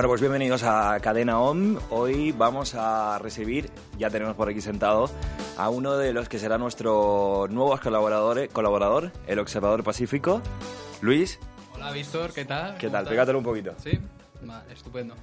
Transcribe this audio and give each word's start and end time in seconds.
Bueno, 0.00 0.08
pues 0.08 0.22
bienvenidos 0.22 0.62
a 0.62 0.98
Cadena 1.00 1.38
OM. 1.40 1.76
Hoy 1.90 2.32
vamos 2.32 2.74
a 2.74 3.18
recibir, 3.18 3.68
ya 3.98 4.08
tenemos 4.08 4.34
por 4.34 4.48
aquí 4.48 4.62
sentado, 4.62 5.10
a 5.58 5.68
uno 5.68 5.98
de 5.98 6.14
los 6.14 6.26
que 6.26 6.38
será 6.38 6.56
nuestro 6.56 7.48
nuevo 7.50 7.78
colaborador, 7.78 8.48
colaborador 8.48 9.12
el 9.26 9.38
Observador 9.38 9.84
Pacífico, 9.84 10.40
Luis. 11.02 11.38
Hola, 11.74 11.92
Víctor, 11.92 12.32
¿qué 12.32 12.46
tal? 12.46 12.78
¿Qué 12.78 12.88
tal? 12.88 13.06
Pégatelo 13.06 13.36
un 13.36 13.44
poquito. 13.44 13.74
Sí, 13.76 14.00
estupendo. 14.70 15.14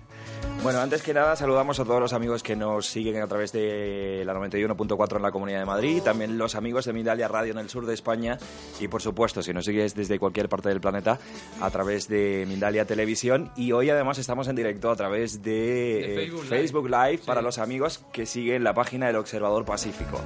Bueno, 0.64 0.80
antes 0.80 1.02
que 1.02 1.14
nada 1.14 1.36
saludamos 1.36 1.80
a 1.80 1.86
todos 1.86 2.00
los 2.00 2.14
amigos 2.14 2.44
que 2.44 2.56
nos 2.56 2.86
siguen 2.88 3.22
a 3.22 3.28
través 3.28 3.52
de 3.52 4.24
la 4.26 4.34
91.4 4.34 5.16
en 5.18 5.22
la 5.22 5.32
Comunidad 5.32 5.60
de 5.60 5.66
Madrid, 5.66 6.02
también 6.04 6.38
los 6.38 6.56
amigos 6.56 6.86
de 6.86 6.94
Mindalia 6.94 7.28
Radio 7.28 7.52
en 7.52 7.60
el 7.60 7.70
sur 7.70 7.86
de 7.86 7.94
España 7.94 8.38
y 8.80 8.88
por 8.88 9.02
supuesto 9.02 9.42
si 9.42 9.54
nos 9.54 9.66
sigues 9.66 9.96
desde 9.96 10.20
cualquier 10.20 10.50
parte 10.50 10.70
del 10.70 10.82
planeta 10.82 11.20
a 11.62 11.70
través 11.70 12.08
de 12.08 12.46
Mindalia 12.48 12.86
Televisión 12.86 13.52
y 13.56 13.72
hoy 13.72 13.90
además 13.90 14.18
estamos 14.18 14.48
en 14.48 14.56
directo 14.56 14.90
a 14.92 14.96
través 14.96 15.42
de, 15.44 15.52
De 15.52 16.24
eh, 16.26 16.32
Facebook 16.48 16.90
Live. 16.90 17.12
Live 17.12 17.24
para 17.26 17.42
Sí. 17.42 17.46
los 17.46 17.58
amigos 17.60 18.04
que 18.12 18.26
siguen 18.26 18.64
la 18.64 18.74
página 18.74 19.08
del 19.08 19.16
Observador 19.18 19.66
Pacífico. 19.66 20.20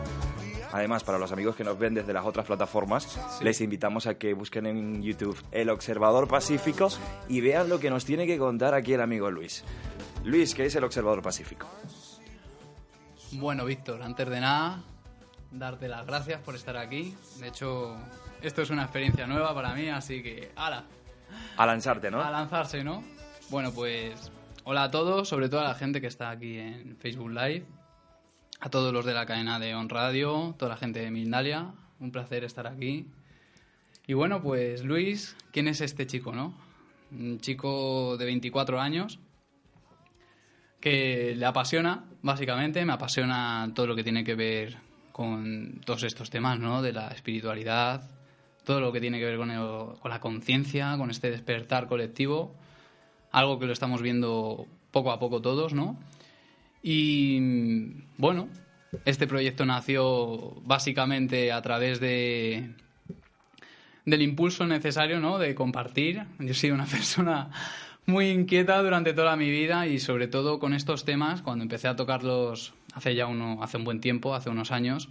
Además, 0.72 1.04
para 1.04 1.18
los 1.18 1.32
amigos 1.32 1.56
que 1.56 1.64
nos 1.64 1.78
ven 1.78 1.94
desde 1.94 2.14
las 2.14 2.26
otras 2.26 2.46
plataformas, 2.46 3.20
les 3.42 3.60
invitamos 3.62 4.08
a 4.08 4.18
que 4.18 4.34
busquen 4.34 4.66
en 4.66 5.02
YouTube 5.02 5.38
El 5.52 5.70
Observador 5.70 6.28
Pacífico 6.28 6.90
y 7.28 7.42
vean 7.42 7.70
lo 7.70 7.80
que 7.80 7.90
nos 7.90 8.06
tiene 8.06 8.26
que 8.26 8.38
contar 8.38 8.74
aquí 8.74 8.94
el 8.94 9.02
amigo 9.02 9.30
Luis. 9.30 9.64
Luis, 10.24 10.56
¿qué 10.56 10.66
es 10.66 10.76
el 10.76 10.84
Observador 10.84 11.22
Pacífico? 11.22 11.68
Bueno, 13.34 13.66
Víctor, 13.66 14.02
antes 14.02 14.30
de 14.30 14.40
nada, 14.40 14.84
darte 15.52 15.88
las 15.88 16.06
gracias 16.06 16.42
por 16.42 16.56
estar 16.56 16.78
aquí. 16.78 17.16
De 17.40 17.48
hecho, 17.48 17.98
esto 18.42 18.62
es 18.62 18.70
una 18.70 18.84
experiencia 18.84 19.28
nueva 19.28 19.54
para 19.54 19.74
mí, 19.74 19.90
así 19.90 20.22
que, 20.22 20.52
¡hala! 20.56 20.86
A 21.58 21.66
lanzarte, 21.66 22.12
¿no? 22.12 22.22
A 22.22 22.30
lanzarse, 22.30 22.84
¿no? 22.84 23.04
Bueno, 23.50 23.72
pues, 23.72 24.32
hola 24.64 24.84
a 24.84 24.92
todos, 24.92 25.28
sobre 25.28 25.50
todo 25.50 25.62
a 25.62 25.66
la 25.66 25.76
gente 25.76 26.02
que 26.02 26.08
está 26.08 26.30
aquí 26.30 26.58
en 26.58 26.98
Facebook 26.98 27.32
Live, 27.32 27.66
a 28.62 28.70
todos 28.70 28.94
los 28.94 29.06
de 29.06 29.14
la 29.14 29.26
cadena 29.26 29.60
de 29.60 29.76
On 29.76 29.90
Radio, 29.90 30.56
toda 30.58 30.70
la 30.70 30.78
gente 30.78 31.00
de 31.02 31.12
Mindalia, 31.12 31.72
un 32.00 32.12
placer 32.12 32.44
estar 32.44 32.68
aquí. 32.68 33.08
Y 34.08 34.14
bueno, 34.14 34.42
pues 34.42 34.84
Luis, 34.84 35.36
¿quién 35.52 35.68
es 35.68 35.82
este 35.82 36.08
chico, 36.08 36.32
no? 36.32 36.54
Un 37.12 37.40
chico 37.40 38.16
de 38.18 38.26
24 38.26 38.80
años 38.80 39.20
que 40.80 41.36
le 41.36 41.46
apasiona, 41.46 42.06
básicamente, 42.22 42.84
me 42.86 42.94
apasiona 42.94 43.72
todo 43.76 43.88
lo 43.88 43.96
que 43.96 44.04
tiene 44.04 44.24
que 44.24 44.36
ver 44.36 44.78
con 45.12 45.82
todos 45.86 46.04
estos 46.04 46.30
temas, 46.30 46.60
¿no? 46.60 46.82
De 46.82 46.94
la 46.94 47.10
espiritualidad, 47.10 48.10
todo 48.64 48.80
lo 48.80 48.92
que 48.92 49.00
tiene 49.02 49.20
que 49.20 49.26
ver 49.26 49.38
con, 49.38 49.52
el- 49.52 50.00
con 50.00 50.10
la 50.10 50.20
conciencia, 50.20 50.96
con 50.98 51.12
este 51.12 51.30
despertar 51.30 51.88
colectivo, 51.88 52.56
algo 53.32 53.60
que 53.60 53.66
lo 53.68 53.74
estamos 53.74 54.02
viendo 54.02 54.66
poco 54.92 55.12
a 55.12 55.20
poco 55.20 55.42
todos, 55.42 55.74
¿no? 55.74 55.98
Y 56.84 57.40
bueno, 58.18 58.50
este 59.06 59.28
proyecto 59.28 59.66
nació 59.66 60.62
básicamente 60.64 61.52
a 61.52 61.62
través 61.62 62.00
de 62.00 62.72
del 64.06 64.22
impulso 64.24 64.66
necesario, 64.66 65.20
¿no? 65.20 65.38
De 65.38 65.54
compartir. 65.54 66.24
Yo 66.40 66.52
he 66.52 66.54
sido 66.54 66.76
una 66.76 66.86
persona 66.88 67.52
muy 68.06 68.30
inquieta 68.30 68.82
durante 68.82 69.14
toda 69.14 69.36
mi 69.36 69.50
vida 69.50 69.88
y 69.88 70.00
sobre 70.00 70.28
todo 70.28 70.60
con 70.60 70.74
estos 70.74 71.06
temas, 71.06 71.42
cuando 71.42 71.64
empecé 71.64 71.88
a 71.88 71.96
tocarlos 71.96 72.74
hace 72.94 73.16
ya 73.16 73.28
uno, 73.28 73.62
hace 73.62 73.78
un 73.78 73.84
buen 73.84 74.02
tiempo, 74.02 74.34
hace 74.34 74.50
unos 74.50 74.72
años, 74.72 75.10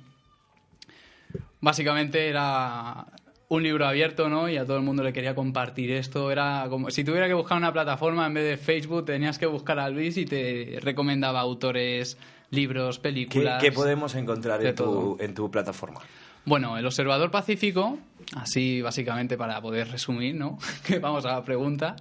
básicamente 1.61 2.29
era 2.29 3.07
un 3.50 3.65
libro 3.65 3.84
abierto, 3.84 4.28
¿no? 4.28 4.49
Y 4.49 4.56
a 4.56 4.65
todo 4.65 4.77
el 4.77 4.84
mundo 4.84 5.03
le 5.03 5.12
quería 5.12 5.34
compartir 5.34 5.91
esto. 5.91 6.31
Era 6.31 6.66
como 6.71 6.88
si 6.91 7.03
tuviera 7.03 7.27
que 7.27 7.34
buscar 7.34 7.59
una 7.59 7.72
plataforma 7.72 8.25
en 8.27 8.34
vez 8.34 8.44
de 8.44 8.56
Facebook, 8.56 9.05
tenías 9.05 9.38
que 9.38 9.47
buscar 9.47 9.81
a 9.81 9.88
Luis 9.91 10.16
y 10.19 10.25
te 10.25 10.78
recomendaba 10.81 11.41
autores, 11.41 12.16
libros, 12.50 12.99
¿Qué, 12.99 13.03
películas. 13.03 13.60
qué 13.60 13.72
podemos 13.72 14.15
encontrar 14.15 14.65
en 14.65 14.75
tu, 14.77 15.16
en 15.19 15.34
tu 15.34 15.50
plataforma? 15.50 16.00
Bueno, 16.44 16.78
el 16.78 16.87
Observador 16.87 17.33
Pacífico, 17.33 17.99
así 18.37 18.83
básicamente 18.83 19.37
para 19.37 19.60
poder 19.60 19.91
resumir, 19.91 20.37
¿no? 20.37 20.56
que 20.87 21.00
vamos 21.00 21.25
a 21.27 21.33
la 21.33 21.44
pregunta. 21.44 21.97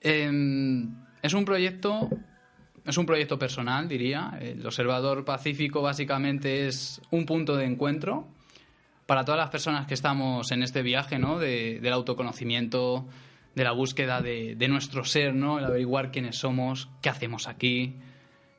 Eh, 0.00 0.84
es 1.22 1.32
un 1.32 1.44
proyecto, 1.44 2.10
es 2.84 2.98
un 2.98 3.06
proyecto 3.06 3.38
personal, 3.38 3.86
diría. 3.86 4.36
El 4.40 4.66
Observador 4.66 5.24
Pacífico 5.24 5.80
básicamente 5.80 6.66
es 6.66 7.00
un 7.12 7.24
punto 7.24 7.54
de 7.54 7.66
encuentro 7.66 8.26
para 9.06 9.24
todas 9.24 9.38
las 9.38 9.50
personas 9.50 9.86
que 9.86 9.94
estamos 9.94 10.50
en 10.50 10.62
este 10.62 10.82
viaje, 10.82 11.18
¿no? 11.18 11.38
De- 11.38 11.78
del 11.80 11.92
autoconocimiento, 11.92 13.06
de 13.54 13.64
la 13.64 13.72
búsqueda 13.72 14.20
de, 14.20 14.54
de 14.56 14.68
nuestro 14.68 15.04
ser, 15.04 15.34
¿no? 15.34 15.58
El 15.58 15.64
averiguar 15.64 16.10
quiénes 16.10 16.36
somos, 16.36 16.88
qué 17.00 17.08
hacemos 17.08 17.48
aquí, 17.48 17.94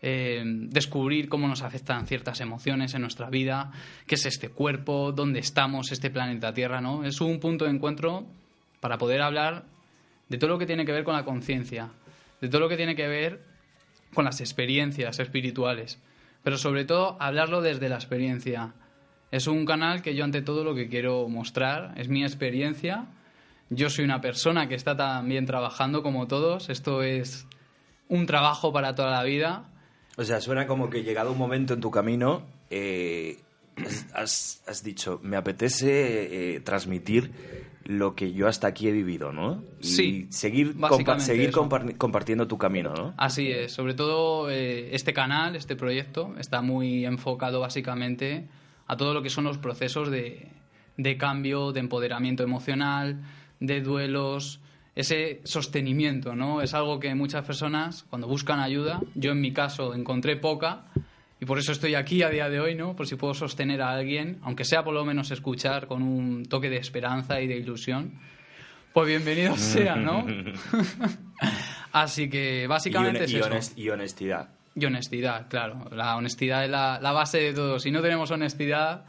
eh, 0.02 0.42
descubrir 0.46 1.28
cómo 1.30 1.48
nos 1.48 1.62
afectan 1.64 2.08
ciertas 2.08 2.40
emociones 2.40 2.94
en 2.94 3.02
nuestra 3.02 3.30
vida, 3.30 3.72
qué 4.06 4.16
es 4.16 4.26
este 4.26 4.50
cuerpo, 4.50 5.12
dónde 5.12 5.40
estamos, 5.40 5.92
este 5.92 6.10
planeta 6.10 6.54
Tierra, 6.54 6.82
¿no? 6.82 7.04
Es 7.04 7.20
un 7.22 7.40
punto 7.40 7.66
de 7.66 7.72
encuentro 7.72 8.26
para 8.80 8.98
poder 8.98 9.22
hablar 9.22 9.66
de 10.30 10.38
todo 10.38 10.52
lo 10.52 10.58
que 10.60 10.66
tiene 10.66 10.86
que 10.86 10.92
ver 10.92 11.04
con 11.04 11.16
la 11.16 11.26
conciencia, 11.26 11.90
de 12.42 12.48
todo 12.48 12.62
lo 12.62 12.70
que 12.70 12.78
tiene 12.78 12.96
que 12.96 13.08
ver 13.08 13.44
con 14.14 14.26
las 14.26 14.40
experiencias 14.40 15.20
espirituales, 15.20 16.00
pero 16.44 16.58
sobre 16.58 16.86
todo 16.86 17.18
hablarlo 17.20 17.62
desde 17.62 17.90
la 17.90 17.96
experiencia. 17.96 18.74
Es 19.32 19.48
un 19.48 19.66
canal 19.66 20.02
que 20.02 20.16
yo 20.16 20.24
ante 20.24 20.42
todo 20.42 20.64
lo 20.64 20.74
que 20.76 20.88
quiero 20.88 21.28
mostrar 21.28 21.94
es 21.98 22.08
mi 22.08 22.24
experiencia. 22.24 23.06
Yo 23.70 23.90
soy 23.90 24.06
una 24.06 24.22
persona 24.22 24.70
que 24.70 24.76
está 24.76 24.96
también 24.96 25.46
trabajando 25.46 26.02
como 26.02 26.28
todos. 26.28 26.70
Esto 26.70 27.04
es 27.04 27.46
un 28.08 28.26
trabajo 28.26 28.72
para 28.72 28.96
toda 28.96 29.12
la 29.12 29.24
vida. 29.24 29.66
O 30.18 30.24
sea, 30.24 30.40
suena 30.40 30.66
como 30.66 30.90
que 30.90 31.04
llegado 31.04 31.32
un 31.34 31.38
momento 31.38 31.74
en 31.74 31.82
tu 31.82 31.92
camino, 31.92 32.44
eh, 32.70 33.40
has, 34.14 34.64
has- 34.68 34.84
dicho, 34.84 35.20
me 35.24 35.36
apetece 35.38 36.56
eh, 36.56 36.60
transmitir 36.62 37.32
lo 37.84 38.16
que 38.16 38.34
yo 38.34 38.48
hasta 38.48 38.68
aquí 38.68 38.88
he 38.88 38.92
vivido, 38.92 39.32
¿no? 39.32 39.62
Y 39.82 39.84
Sí, 39.86 40.28
seguir, 40.30 40.76
compa- 40.78 41.20
seguir 41.20 41.52
compartiendo 41.52 42.48
tu 42.48 42.58
camino, 42.58 42.94
¿no? 42.94 43.14
Así 43.18 43.50
es, 43.52 43.72
sobre 43.74 43.94
todo 43.94 44.50
eh, 44.50 44.90
este 44.96 45.14
canal, 45.14 45.56
este 45.56 45.76
proyecto, 45.76 46.34
está 46.40 46.62
muy 46.62 47.06
enfocado 47.06 47.60
básicamente 47.60 48.48
a 48.88 48.98
todo 48.98 49.14
lo 49.14 49.22
que 49.22 49.30
son 49.30 49.44
los 49.44 49.58
procesos 49.58 50.10
de, 50.10 50.48
de 50.98 51.18
cambio, 51.18 51.72
de 51.72 51.80
empoderamiento 51.80 52.44
emocional, 52.44 53.22
de 53.60 53.82
duelos, 53.82 54.60
ese 54.96 55.42
sostenimiento, 55.44 56.36
¿no? 56.36 56.62
Es 56.62 56.74
algo 56.74 57.00
que 57.00 57.14
muchas 57.14 57.46
personas, 57.46 58.04
cuando 58.10 58.28
buscan 58.28 58.60
ayuda, 58.60 59.00
yo 59.14 59.32
en 59.32 59.42
mi 59.42 59.54
caso 59.54 59.94
encontré 59.94 60.38
poca, 60.38 60.86
y 61.40 61.46
por 61.46 61.60
eso 61.60 61.72
estoy 61.72 61.94
aquí 61.94 62.24
a 62.24 62.30
día 62.30 62.50
de 62.50 62.60
hoy, 62.60 62.74
¿no? 62.74 62.96
Por 62.96 63.06
si 63.06 63.16
puedo 63.16 63.36
sostener 63.36 63.82
a 63.82 63.92
alguien, 63.92 64.40
aunque 64.42 64.66
sea 64.66 64.84
por 64.84 64.96
lo 64.96 65.06
menos 65.06 65.30
escuchar 65.30 65.86
con 65.86 66.02
un 66.02 66.46
toque 66.46 66.70
de 66.70 66.78
esperanza 66.78 67.40
y 67.42 67.48
de 67.48 67.58
ilusión, 67.58 68.20
pues 68.92 69.08
bienvenido 69.08 69.56
sea, 69.56 69.96
¿no? 69.96 70.26
Así 71.92 72.30
que 72.30 72.64
Y, 72.64 72.68
básicamente 72.68 73.26
es 73.26 73.34
eso. 73.34 73.74
y 73.76 73.90
honestidad. 73.90 74.50
Y 74.80 74.86
honestidad, 74.86 75.48
claro. 75.50 75.86
La 75.92 76.16
honestidad 76.18 76.64
es 76.66 76.70
la, 76.70 77.00
la 77.02 77.12
base 77.12 77.40
de 77.40 77.54
todo. 77.54 77.80
Si 77.80 77.90
no 77.90 78.02
tenemos 78.02 78.30
honestidad, 78.30 79.06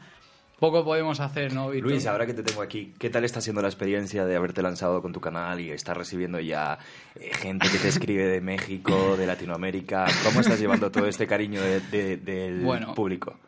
poco 0.58 0.82
podemos 0.84 1.20
hacer, 1.20 1.52
¿no? 1.52 1.70
Luis, 1.72 2.06
ahora 2.06 2.24
que 2.26 2.32
te 2.34 2.42
tengo 2.42 2.62
aquí, 2.62 2.94
¿qué 2.98 3.10
tal 3.10 3.24
está 3.24 3.40
siendo 3.42 3.60
la 3.60 3.68
experiencia 3.68 4.24
de 4.24 4.34
haberte 4.34 4.62
lanzado 4.62 5.02
con 5.02 5.12
tu 5.12 5.20
canal 5.20 5.60
y 5.60 5.70
estar 5.70 5.96
recibiendo 5.96 6.40
ya 6.40 6.78
eh, 7.16 7.30
gente 7.34 7.68
que 7.70 7.78
te 7.78 7.88
escribe 7.88 8.24
de 8.26 8.40
México, 8.40 9.16
de 9.18 9.26
Latinoamérica? 9.26 10.06
¿Cómo 10.24 10.40
estás 10.40 10.58
llevando 10.58 10.90
todo 10.90 11.06
este 11.06 11.26
cariño 11.26 11.60
de- 11.60 11.80
de- 11.80 12.16
del 12.16 12.60
Bueno. 12.60 12.94
público? 12.94 13.38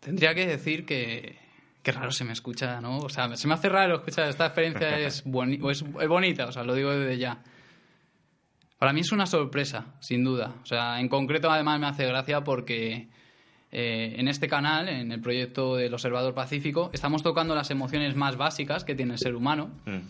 Tendría 0.00 0.34
que 0.34 0.46
decir 0.46 0.84
que... 0.86 1.42
Qué 1.82 1.92
raro 1.92 2.12
se 2.12 2.24
me 2.24 2.32
escucha, 2.32 2.80
¿no? 2.80 2.98
O 3.00 3.08
sea, 3.10 3.36
se 3.36 3.46
me 3.46 3.52
hace 3.52 3.68
raro 3.68 3.96
escuchar. 3.96 4.26
Esta 4.30 4.46
experiencia 4.46 4.98
es, 5.00 5.22
boni- 5.26 5.60
es, 5.70 5.82
es 6.00 6.08
bonita, 6.08 6.46
o 6.46 6.52
sea, 6.52 6.62
lo 6.62 6.74
digo 6.74 6.90
desde 6.92 7.18
ya. 7.18 7.42
Para 8.84 8.92
mí 8.92 9.00
es 9.00 9.12
una 9.12 9.24
sorpresa, 9.24 9.94
sin 10.00 10.22
duda. 10.24 10.56
O 10.62 10.66
sea, 10.66 11.00
en 11.00 11.08
concreto, 11.08 11.50
además, 11.50 11.80
me 11.80 11.86
hace 11.86 12.04
gracia 12.04 12.44
porque 12.44 13.08
eh, 13.72 14.14
en 14.18 14.28
este 14.28 14.46
canal, 14.46 14.90
en 14.90 15.10
el 15.10 15.22
proyecto 15.22 15.76
del 15.76 15.94
Observador 15.94 16.34
Pacífico, 16.34 16.90
estamos 16.92 17.22
tocando 17.22 17.54
las 17.54 17.70
emociones 17.70 18.14
más 18.14 18.36
básicas 18.36 18.84
que 18.84 18.94
tiene 18.94 19.14
el 19.14 19.18
ser 19.18 19.36
humano. 19.36 19.70
Mm. 19.86 20.00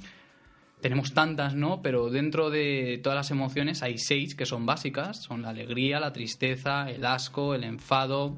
Tenemos 0.80 1.14
tantas, 1.14 1.54
¿no? 1.54 1.82
Pero 1.82 2.10
dentro 2.10 2.50
de 2.50 2.98
todas 3.00 3.16
las 3.16 3.30
emociones 3.30 3.84
hay 3.84 3.96
seis 3.96 4.34
que 4.34 4.44
son 4.44 4.66
básicas. 4.66 5.22
Son 5.22 5.42
la 5.42 5.50
alegría, 5.50 6.00
la 6.00 6.12
tristeza, 6.12 6.90
el 6.90 7.06
asco, 7.06 7.54
el 7.54 7.62
enfado, 7.62 8.36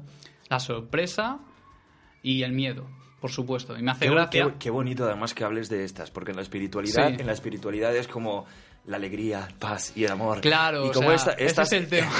la 0.49 0.59
sorpresa 0.59 1.39
y 2.21 2.43
el 2.43 2.51
miedo, 2.53 2.87
por 3.19 3.31
supuesto. 3.31 3.75
Y 3.75 3.81
me 3.81 3.89
hace 3.89 4.05
Qué, 4.05 4.11
gracia... 4.11 4.43
qué- 4.45 4.53
qué 4.59 4.69
bonito 4.69 5.03
además 5.05 5.33
que 5.33 5.43
hables 5.43 5.67
de 5.67 5.83
estas, 5.83 6.11
porque 6.11 6.29
en 6.31 6.37
la 6.37 6.43
espiritualidad, 6.43 7.09
Sí. 7.09 7.15
en 7.19 7.25
la 7.25 7.33
espiritualidad 7.33 7.95
es 7.95 8.07
como 8.07 8.45
la 8.87 8.97
alegría, 8.97 9.47
paz 9.59 9.91
y 9.95 10.05
el 10.05 10.11
amor. 10.11 10.41
Claro, 10.41 10.85
y 10.85 10.89
o 10.89 10.91
como 10.91 11.07
sea, 11.09 11.15
esta- 11.15 11.31
ese 11.33 11.45
estas, 11.45 11.73
es 11.73 11.81
el 11.83 11.87
tema. 11.89 12.11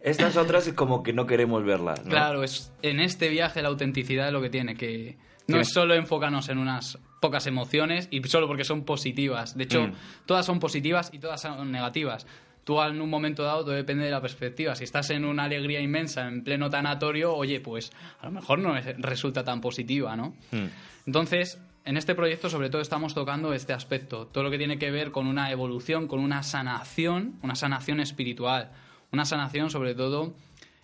estas 0.00 0.36
otras 0.36 0.68
como 0.74 1.02
que 1.02 1.12
no 1.12 1.26
queremos 1.26 1.64
verlas. 1.64 2.04
¿no? 2.04 2.10
Claro, 2.10 2.42
es 2.44 2.72
en 2.82 3.00
este 3.00 3.28
viaje 3.28 3.62
la 3.62 3.68
autenticidad 3.68 4.26
es 4.26 4.32
lo 4.32 4.42
que 4.42 4.50
tiene, 4.50 4.74
que 4.76 5.16
no 5.46 5.60
es 5.60 5.68
solo 5.72 5.94
enfocarnos 5.94 6.48
en 6.48 6.58
unas 6.58 6.98
pocas 7.20 7.46
emociones 7.46 8.08
y 8.10 8.22
solo 8.24 8.46
porque 8.46 8.64
son 8.64 8.84
positivas. 8.84 9.56
De 9.56 9.64
hecho, 9.64 9.82
Mm. 9.88 9.92
todas 10.26 10.44
son 10.44 10.58
positivas 10.60 11.10
y 11.12 11.18
todas 11.18 11.40
son 11.40 11.70
negativas. 11.72 12.26
tú 12.64 12.80
en 12.80 12.98
un 13.02 13.10
momento 13.10 13.42
dado 13.42 13.62
todo 13.62 13.74
depende 13.74 14.06
de 14.06 14.10
la 14.10 14.22
perspectiva. 14.22 14.74
Si 14.74 14.84
estás 14.84 15.10
en 15.10 15.26
una 15.26 15.44
alegría 15.44 15.80
inmensa, 15.80 16.26
en 16.26 16.42
pleno 16.42 16.70
tanatorio, 16.70 17.34
oye, 17.34 17.60
pues 17.60 17.92
a 18.22 18.24
lo 18.24 18.32
mejor 18.32 18.58
no 18.58 18.74
es- 18.74 18.86
resulta 19.00 19.44
tan 19.44 19.60
positiva, 19.60 20.16
¿no? 20.16 20.34
Hmm. 20.50 20.68
Entonces, 21.06 21.58
en 21.84 21.96
este 21.96 22.14
proyecto 22.14 22.48
sobre 22.48 22.70
todo 22.70 22.80
estamos 22.80 23.14
tocando 23.14 23.52
este 23.52 23.72
aspecto, 23.72 24.26
todo 24.26 24.44
lo 24.44 24.50
que 24.50 24.58
tiene 24.58 24.78
que 24.78 24.90
ver 24.90 25.10
con 25.10 25.26
una 25.26 25.50
evolución, 25.50 26.08
con 26.08 26.20
una 26.20 26.42
sanación, 26.42 27.38
una 27.42 27.54
sanación 27.54 28.00
espiritual, 28.00 28.70
una 29.12 29.26
sanación 29.26 29.70
sobre 29.70 29.94
todo 29.94 30.34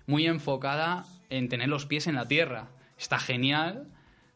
muy 0.06 0.26
enfocada 0.26 1.06
en 1.30 1.48
tener 1.48 1.68
los 1.68 1.86
pies 1.86 2.06
en 2.06 2.16
la 2.16 2.28
tierra. 2.28 2.68
Está 2.98 3.18
genial 3.18 3.86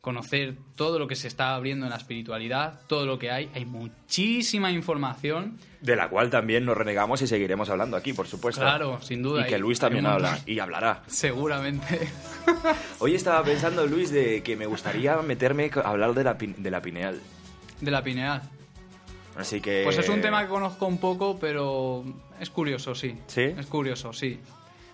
conocer 0.05 0.55
todo 0.77 0.99
lo 0.99 1.09
que 1.09 1.17
se 1.17 1.29
está 1.29 1.55
abriendo 1.55 1.87
en 1.87 1.91
la 1.91 1.97
espiritualidad, 1.97 2.79
todo 2.89 3.07
lo 3.07 3.19
que 3.19 3.31
hay, 3.31 3.51
hay 3.55 3.65
muchísima 3.65 4.71
información. 4.71 5.59
De 5.81 5.97
la 5.97 6.11
cual 6.11 6.29
también 6.29 6.67
nos 6.67 6.77
renegamos 6.77 7.23
y 7.23 7.27
seguiremos 7.27 7.71
hablando 7.71 7.97
aquí, 7.97 8.13
por 8.13 8.27
supuesto. 8.27 8.61
Claro, 8.61 9.01
sin 9.01 9.23
duda. 9.23 9.47
Y 9.47 9.51
que 9.51 9.59
Luis 9.59 9.81
también 9.81 10.05
habla 10.05 10.39
y 10.45 10.59
hablará. 10.59 11.05
Seguramente. 11.07 12.07
Hoy 12.99 13.15
estaba 13.15 13.43
pensando, 13.43 13.87
Luis, 13.87 14.11
de 14.11 14.43
que 14.43 14.57
me 14.57 14.67
gustaría 14.67 15.17
meterme 15.23 15.71
a 15.75 15.89
hablar 15.89 16.13
de 16.13 16.25
la, 16.25 16.35
de 16.35 16.71
la 16.71 16.83
pineal. 16.83 17.19
De 17.81 17.91
la 17.91 18.05
pineal. 18.05 18.43
Así 19.37 19.63
que... 19.63 19.85
Pues 19.85 19.97
es 19.97 20.11
un 20.11 20.21
tema 20.21 20.43
que 20.43 20.49
conozco 20.49 20.87
un 20.87 20.99
poco, 20.99 21.39
pero 21.41 22.05
es 22.39 22.51
curioso, 22.51 22.95
sí. 22.95 23.17
¿Sí? 23.27 23.55
Es 23.57 23.67
curioso, 23.69 24.13
sí. 24.13 24.39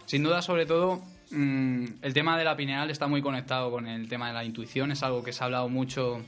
Sin 0.07 0.23
duda, 0.23 0.41
sobre 0.41 0.67
todo, 0.67 1.03
mm, 1.31 1.85
el 2.03 2.15
tema 2.15 2.39
de 2.39 2.45
la 2.45 2.57
pineal 2.57 2.91
está 2.91 3.07
muy 3.07 3.23
conectado 3.23 3.71
con 3.71 3.87
el 3.87 4.09
tema 4.09 4.29
de 4.29 4.35
la 4.35 4.45
intuición. 4.45 4.93
Es 4.93 5.03
algo 5.03 5.23
que 5.23 5.33
se 5.33 5.43
ha 5.43 5.47
hablado 5.47 5.69
mucho 5.69 6.23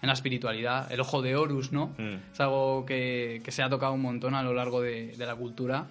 en 0.00 0.06
la 0.06 0.12
espiritualidad. 0.12 0.90
El 0.92 1.00
ojo 1.00 1.22
de 1.22 1.36
Horus, 1.36 1.72
¿no? 1.72 1.94
Mm. 1.98 2.32
Es 2.32 2.40
algo 2.40 2.84
que, 2.86 3.40
que 3.44 3.52
se 3.52 3.62
ha 3.62 3.68
tocado 3.68 3.92
un 3.92 4.02
montón 4.02 4.34
a 4.34 4.42
lo 4.42 4.54
largo 4.54 4.80
de, 4.80 5.16
de 5.16 5.26
la 5.26 5.34
cultura 5.34 5.86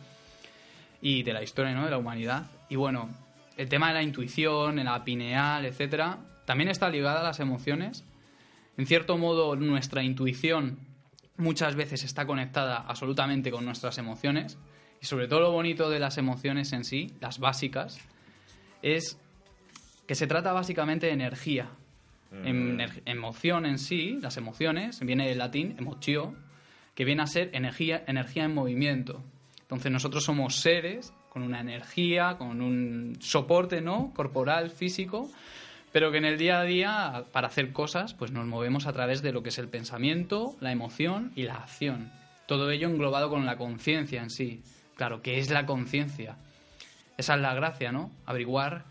y 1.02 1.24
de 1.24 1.34
la 1.34 1.44
historia, 1.44 1.74
¿no? 1.74 1.86
De 1.86 1.92
la 1.92 1.98
humanidad. 1.98 2.48
Y 2.70 2.76
bueno, 2.76 3.10
el 3.58 3.70
tema 3.70 3.90
de 3.90 3.96
la 3.96 4.04
intuición, 4.04 4.84
la 4.84 5.04
pineal, 5.04 5.66
etcétera, 5.66 6.20
también 6.46 6.70
está 6.70 6.90
ligada 6.90 7.22
a 7.22 7.24
las 7.24 7.40
emociones. 7.40 8.04
En 8.78 8.86
cierto 8.86 9.18
modo, 9.18 9.56
nuestra 9.56 10.04
intuición 10.04 10.80
muchas 11.38 11.76
veces 11.76 12.04
está 12.04 12.26
conectada 12.26 12.78
absolutamente 12.78 13.52
con 13.52 13.66
nuestras 13.66 13.98
emociones. 13.98 14.58
Y 15.02 15.06
sobre 15.06 15.28
todo 15.28 15.42
lo 15.42 15.52
bonito 15.52 15.90
de 15.90 16.00
las 16.00 16.18
emociones 16.18 16.74
en 16.74 16.84
sí, 16.84 17.16
las 17.20 17.40
básicas, 17.40 18.00
es 18.82 19.18
que 20.08 20.16
se 20.16 20.28
trata 20.28 20.54
básicamente 20.54 21.08
de 21.08 21.14
energía. 21.14 21.70
Ener- 22.44 23.02
emoción 23.06 23.66
en 23.66 23.80
sí, 23.80 24.20
las 24.22 24.38
emociones, 24.38 25.00
viene 25.00 25.28
del 25.28 25.38
latín 25.38 25.76
emotio, 25.78 26.36
que 26.96 27.06
viene 27.06 27.22
a 27.24 27.28
ser 27.28 27.50
energía, 27.54 28.04
energía 28.08 28.44
en 28.46 28.54
movimiento. 28.54 29.22
Entonces 29.62 29.92
nosotros 29.92 30.24
somos 30.24 30.56
seres 30.56 31.14
con 31.30 31.44
una 31.44 31.60
energía, 31.62 32.36
con 32.38 32.62
un 32.62 33.18
soporte 33.20 33.82
¿no? 33.82 34.12
corporal, 34.16 34.72
físico, 34.72 35.30
pero 35.92 36.12
que 36.12 36.18
en 36.18 36.26
el 36.26 36.38
día 36.38 36.60
a 36.60 36.64
día, 36.64 37.26
para 37.32 37.48
hacer 37.48 37.72
cosas, 37.72 38.14
pues 38.14 38.32
nos 38.32 38.46
movemos 38.46 38.88
a 38.88 38.94
través 38.94 39.22
de 39.22 39.32
lo 39.32 39.44
que 39.44 39.50
es 39.50 39.58
el 39.58 39.68
pensamiento, 39.68 40.56
la 40.60 40.72
emoción 40.72 41.32
y 41.36 41.44
la 41.44 41.56
acción. 41.56 42.12
Todo 42.46 42.72
ello 42.72 42.88
englobado 42.88 43.30
con 43.30 43.46
la 43.46 43.58
conciencia 43.58 44.22
en 44.22 44.30
sí. 44.30 44.62
Claro, 44.96 45.22
¿qué 45.22 45.40
es 45.40 45.50
la 45.50 45.66
conciencia? 45.66 46.38
Esa 47.18 47.36
es 47.36 47.42
la 47.42 47.54
gracia, 47.54 47.92
¿no? 47.92 48.12
Averiguar 48.26 48.86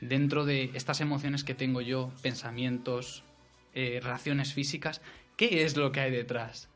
dentro 0.00 0.44
de 0.44 0.70
estas 0.74 1.00
emociones 1.00 1.44
que 1.44 1.54
tengo 1.54 1.80
yo, 1.80 2.12
pensamientos, 2.22 3.24
eh, 3.74 4.00
reacciones 4.02 4.52
físicas, 4.52 5.00
¿qué 5.36 5.64
es 5.64 5.76
lo 5.76 5.92
que 5.92 6.00
hay 6.00 6.10
detrás? 6.10 6.68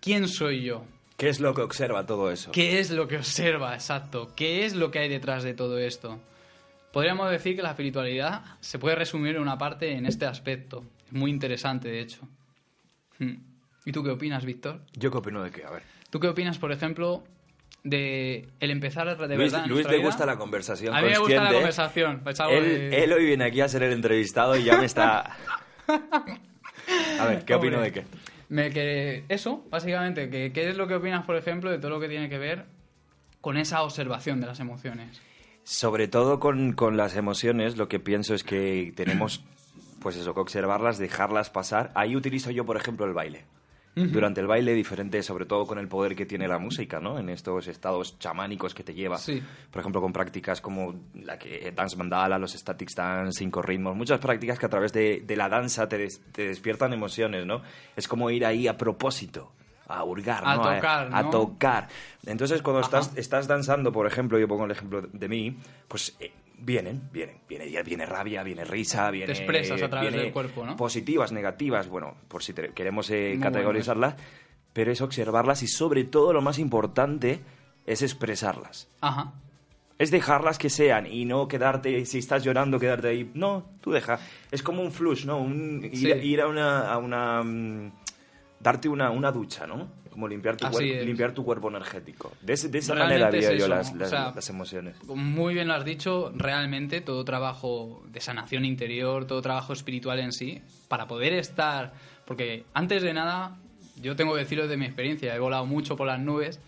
¿Quién 0.00 0.28
soy 0.28 0.62
yo? 0.62 0.84
¿Qué 1.16 1.28
es 1.28 1.40
lo 1.40 1.54
que 1.54 1.62
observa 1.62 2.06
todo 2.06 2.30
eso? 2.30 2.50
¿Qué 2.50 2.80
es 2.80 2.90
lo 2.90 3.06
que 3.06 3.16
observa? 3.16 3.74
Exacto. 3.74 4.32
¿Qué 4.34 4.64
es 4.64 4.74
lo 4.74 4.90
que 4.90 4.98
hay 4.98 5.08
detrás 5.08 5.44
de 5.44 5.54
todo 5.54 5.78
esto? 5.78 6.20
Podríamos 6.92 7.30
decir 7.30 7.54
que 7.54 7.62
la 7.62 7.70
espiritualidad 7.70 8.42
se 8.60 8.78
puede 8.78 8.96
resumir 8.96 9.36
en 9.36 9.42
una 9.42 9.58
parte 9.58 9.92
en 9.92 10.06
este 10.06 10.26
aspecto. 10.26 10.84
Es 11.06 11.12
muy 11.12 11.30
interesante, 11.30 11.88
de 11.88 12.00
hecho. 12.00 12.28
Hmm. 13.18 13.36
¿Y 13.84 13.92
tú 13.92 14.02
qué 14.02 14.10
opinas, 14.10 14.44
Víctor? 14.44 14.80
¿Yo 14.94 15.10
qué 15.10 15.18
opino 15.18 15.42
de 15.42 15.50
qué? 15.50 15.64
A 15.64 15.70
ver. 15.70 15.82
¿Tú 16.10 16.18
qué 16.20 16.28
opinas, 16.28 16.58
por 16.58 16.72
ejemplo, 16.72 17.24
de 17.84 18.48
el 18.60 18.70
empezar 18.70 19.06
de 19.16 19.36
Luis, 19.36 19.52
verdad 19.52 19.66
Luis 19.66 19.88
le 19.88 19.98
gusta 19.98 20.24
la 20.24 20.36
conversación 20.36 20.94
A 20.94 21.00
mí 21.02 21.08
me 21.08 21.18
gusta 21.18 21.34
la 21.34 21.40
consciente. 21.40 21.54
conversación. 21.56 22.22
es 22.26 22.40
algo 22.40 22.52
Él, 22.54 22.64
de- 22.90 23.04
él 23.04 23.12
hoy 23.12 23.24
viene 23.26 23.44
aquí 23.44 23.60
a 23.60 23.68
ser 23.68 23.82
el 23.82 23.92
entrevistado 23.92 24.56
y 24.56 24.64
ya 24.64 24.76
me 24.78 24.84
está... 24.86 25.36
A 27.18 27.26
ver, 27.26 27.44
¿qué 27.44 27.54
opino 27.56 27.80
de 27.80 27.92
qué? 27.92 28.04
Me 28.48 28.70
que 28.70 29.24
eso, 29.28 29.64
básicamente, 29.70 30.28
que 30.30 30.52
qué 30.52 30.68
es 30.68 30.76
lo 30.76 30.86
que 30.86 30.94
opinas, 30.94 31.24
por 31.24 31.36
ejemplo, 31.36 31.70
de 31.70 31.78
todo 31.78 31.90
lo 31.90 32.00
que 32.00 32.08
tiene 32.08 32.28
que 32.28 32.38
ver 32.38 32.66
con 33.40 33.56
esa 33.56 33.82
observación 33.82 34.40
de 34.40 34.46
las 34.46 34.60
emociones. 34.60 35.20
Sobre 35.64 36.06
todo 36.08 36.38
con, 36.38 36.72
con 36.72 36.96
las 36.96 37.16
emociones, 37.16 37.76
lo 37.76 37.88
que 37.88 37.98
pienso 37.98 38.34
es 38.34 38.44
que 38.44 38.92
tenemos, 38.94 39.42
pues 40.00 40.16
eso, 40.16 40.34
que 40.34 40.40
observarlas, 40.40 40.98
dejarlas 40.98 41.50
pasar. 41.50 41.92
Ahí 41.94 42.14
utilizo 42.14 42.50
yo, 42.50 42.64
por 42.66 42.76
ejemplo, 42.76 43.06
el 43.06 43.14
baile. 43.14 43.44
Durante 43.94 44.40
el 44.40 44.46
baile, 44.46 44.72
diferente, 44.72 45.22
sobre 45.22 45.44
todo 45.44 45.66
con 45.66 45.78
el 45.78 45.86
poder 45.86 46.16
que 46.16 46.24
tiene 46.24 46.48
la 46.48 46.58
música, 46.58 46.98
¿no? 46.98 47.18
En 47.18 47.28
estos 47.28 47.66
estados 47.68 48.18
chamánicos 48.18 48.72
que 48.72 48.82
te 48.82 48.94
lleva. 48.94 49.18
Sí. 49.18 49.42
Por 49.70 49.80
ejemplo, 49.80 50.00
con 50.00 50.14
prácticas 50.14 50.62
como 50.62 50.94
la 51.14 51.38
que 51.38 51.70
Dance 51.76 51.96
Mandala, 51.98 52.38
los 52.38 52.52
Statics 52.54 52.94
Dance, 52.94 53.38
Cinco 53.38 53.60
Ritmos, 53.60 53.94
muchas 53.94 54.18
prácticas 54.18 54.58
que 54.58 54.64
a 54.64 54.70
través 54.70 54.94
de, 54.94 55.22
de 55.26 55.36
la 55.36 55.50
danza 55.50 55.88
te, 55.90 55.98
des- 55.98 56.22
te 56.32 56.48
despiertan 56.48 56.94
emociones, 56.94 57.44
¿no? 57.44 57.60
Es 57.94 58.08
como 58.08 58.30
ir 58.30 58.46
ahí 58.46 58.66
a 58.66 58.78
propósito, 58.78 59.52
a 59.88 60.02
hurgar, 60.04 60.42
A 60.46 60.56
¿no? 60.56 60.62
tocar, 60.62 61.08
a, 61.12 61.22
¿no? 61.24 61.28
tocar. 61.30 61.88
Entonces, 62.24 62.62
cuando 62.62 62.80
Ajá. 62.80 63.00
estás, 63.00 63.16
estás 63.18 63.46
danzando, 63.46 63.92
por 63.92 64.06
ejemplo, 64.06 64.38
yo 64.38 64.48
pongo 64.48 64.64
el 64.64 64.70
ejemplo 64.70 65.02
de 65.02 65.28
mí, 65.28 65.58
pues 65.88 66.16
eh, 66.18 66.32
vienen, 66.64 67.08
vienen, 67.12 67.38
viene, 67.48 67.82
viene 67.82 68.06
rabia, 68.06 68.42
viene 68.42 68.64
risa, 68.64 69.10
viene... 69.10 69.32
expresas 69.32 69.82
a 69.82 69.88
través 69.90 70.10
viene 70.10 70.24
del 70.24 70.32
cuerpo, 70.32 70.64
¿no? 70.64 70.76
Positivas, 70.76 71.32
negativas, 71.32 71.88
bueno, 71.88 72.16
por 72.28 72.42
si 72.42 72.52
te- 72.52 72.70
queremos 72.70 73.10
eh, 73.10 73.38
categorizarlas, 73.40 74.14
pero 74.72 74.90
es 74.92 75.00
observarlas 75.00 75.62
y 75.62 75.68
sobre 75.68 76.04
todo 76.04 76.32
lo 76.32 76.40
más 76.40 76.58
importante 76.58 77.40
es 77.86 78.02
expresarlas. 78.02 78.88
Ajá. 79.00 79.32
Es 79.98 80.10
dejarlas 80.10 80.58
que 80.58 80.70
sean 80.70 81.06
y 81.06 81.24
no 81.24 81.46
quedarte, 81.46 82.04
si 82.06 82.18
estás 82.18 82.42
llorando, 82.42 82.78
quedarte 82.80 83.08
ahí. 83.08 83.30
No, 83.34 83.66
tú 83.80 83.92
deja. 83.92 84.18
Es 84.50 84.62
como 84.62 84.82
un 84.82 84.90
flush, 84.90 85.26
¿no? 85.26 85.38
Un, 85.38 85.84
ir, 85.84 85.96
Sí. 85.96 86.08
ir 86.08 86.40
a 86.40 86.48
una... 86.48 86.90
A 86.92 86.98
una 86.98 87.42
mm, 87.42 87.92
darte 88.62 88.88
una, 88.88 89.10
una 89.10 89.32
ducha, 89.32 89.66
¿no? 89.66 90.00
Como 90.10 90.28
limpiar 90.28 90.56
tu, 90.58 90.66
cuerpo, 90.70 90.80
es. 90.94 91.06
limpiar 91.06 91.32
tu 91.32 91.42
cuerpo 91.44 91.68
energético. 91.70 92.32
De, 92.42 92.54
de 92.54 92.78
esa 92.78 92.94
Realmente 92.94 93.24
manera 93.24 93.38
es 93.38 93.48
veo 93.48 93.50
yo 93.58 93.64
eso, 93.64 93.68
las, 93.74 93.90
¿no? 93.92 93.96
O 93.96 94.00
las- 94.00 94.10
sea, 94.10 94.32
las 94.34 94.50
emociones. 94.50 94.96
Muy 95.06 95.54
bien 95.54 95.68
lo 95.68 95.74
has 95.74 95.84
dicho, 95.86 96.32
realmente 96.36 97.00
todo 97.00 97.24
trabajo 97.24 98.02
de 98.08 98.20
sanación 98.20 98.64
interior, 98.66 99.26
todo 99.26 99.40
trabajo 99.40 99.72
espiritual 99.72 100.18
en 100.20 100.32
sí, 100.32 100.60
para 100.88 101.06
poder 101.06 101.32
estar, 101.32 101.94
porque 102.26 102.64
antes 102.74 103.02
de 103.02 103.14
nada, 103.14 103.56
yo 103.96 104.14
tengo 104.14 104.34
que 104.34 104.40
decirlo 104.40 104.68
de 104.68 104.76
mi 104.76 104.84
experiencia, 104.84 105.34
he 105.34 105.38
volado 105.38 105.64
mucho 105.64 105.96
por 105.96 106.06
las 106.06 106.20
nubes 106.20 106.60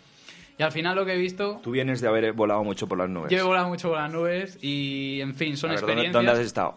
y 0.56 0.62
al 0.62 0.72
final 0.72 0.96
lo 0.96 1.04
que 1.04 1.12
he 1.14 1.18
visto, 1.18 1.60
Tú 1.62 1.72
vienes 1.72 2.00
de 2.00 2.08
haber 2.08 2.32
volado 2.32 2.64
mucho 2.64 2.86
por 2.88 2.96
las 2.96 3.10
nubes. 3.10 3.30
yo 3.30 3.38
he 3.38 3.42
volado 3.42 3.68
mucho 3.68 3.88
por 3.90 3.98
las 3.98 4.10
nubes 4.10 4.58
y 4.62 5.20
en 5.20 5.34
fin, 5.34 5.56
son 5.58 5.70
ver, 5.70 5.80
¿dónde- 5.80 5.92
experiencias, 5.92 6.14
¿dónde, 6.24 6.30
has 6.32 6.38
estado? 6.46 6.76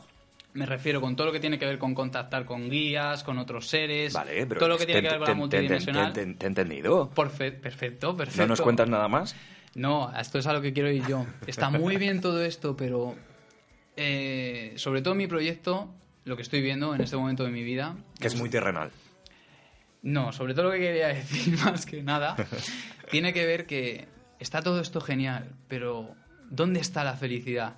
Me 0.58 0.66
refiero 0.66 1.00
con 1.00 1.16
todo 1.16 1.28
lo 1.28 1.34
que 1.34 1.40
tiene 1.40 1.58
que 1.60 1.66
ver 1.66 1.78
con 1.78 1.94
contactar 1.94 2.44
con 2.46 2.70
guías, 2.70 3.24
con 3.24 3.38
otros 3.38 3.68
seres, 3.68 4.14
Vale, 4.14 4.46
pero... 4.48 4.60
todo 4.60 4.70
lo 4.70 4.78
que 4.78 4.86
tiene 4.86 5.02
que 5.02 5.10
ver 5.10 5.20
con 5.20 5.28
la 5.30 5.34
multidimensional. 5.36 6.14
te- 6.14 6.22
he 6.22 6.46
entendido. 6.48 7.10
Perfecto, 7.12 7.62
perfecto. 8.18 8.42
¿No 8.42 8.48
nos 8.48 8.62
cuentas 8.62 8.90
nada 8.90 9.08
más? 9.08 9.36
No, 9.76 10.12
esto 10.20 10.40
es 10.40 10.48
a 10.48 10.54
lo 10.54 10.62
que 10.62 10.74
quiero 10.74 10.90
ir 10.92 11.06
yo. 11.08 11.26
Está 11.46 11.70
muy 11.70 11.98
bien 11.98 12.20
todo 12.22 12.44
esto, 12.44 12.76
pero 12.76 13.16
eh, 13.96 14.74
sobre 14.78 15.02
todo 15.02 15.16
mi 15.16 15.28
proyecto, 15.28 15.94
lo 16.26 16.36
que 16.36 16.42
estoy 16.42 16.62
viendo 16.62 16.94
en 16.96 17.02
este 17.02 17.16
momento 17.18 17.44
de 17.44 17.52
mi 17.52 17.64
vida, 17.64 17.96
Que 18.20 18.28
es 18.28 18.36
muy 18.36 18.50
terrenal. 18.50 18.92
no, 20.02 20.32
sobre 20.32 20.54
todo 20.54 20.66
lo 20.66 20.72
que 20.72 20.80
quería 20.80 21.08
decir 21.14 21.58
más 21.60 21.86
que 21.86 22.02
nada, 22.04 22.36
tiene 23.12 23.34
que 23.34 23.46
ver 23.46 23.66
que 23.66 24.08
está 24.40 24.62
todo 24.62 24.82
esto 24.82 25.02
genial, 25.02 25.52
pero 25.68 26.16
¿dónde 26.50 26.80
está 26.80 27.04
la 27.04 27.16
felicidad? 27.16 27.76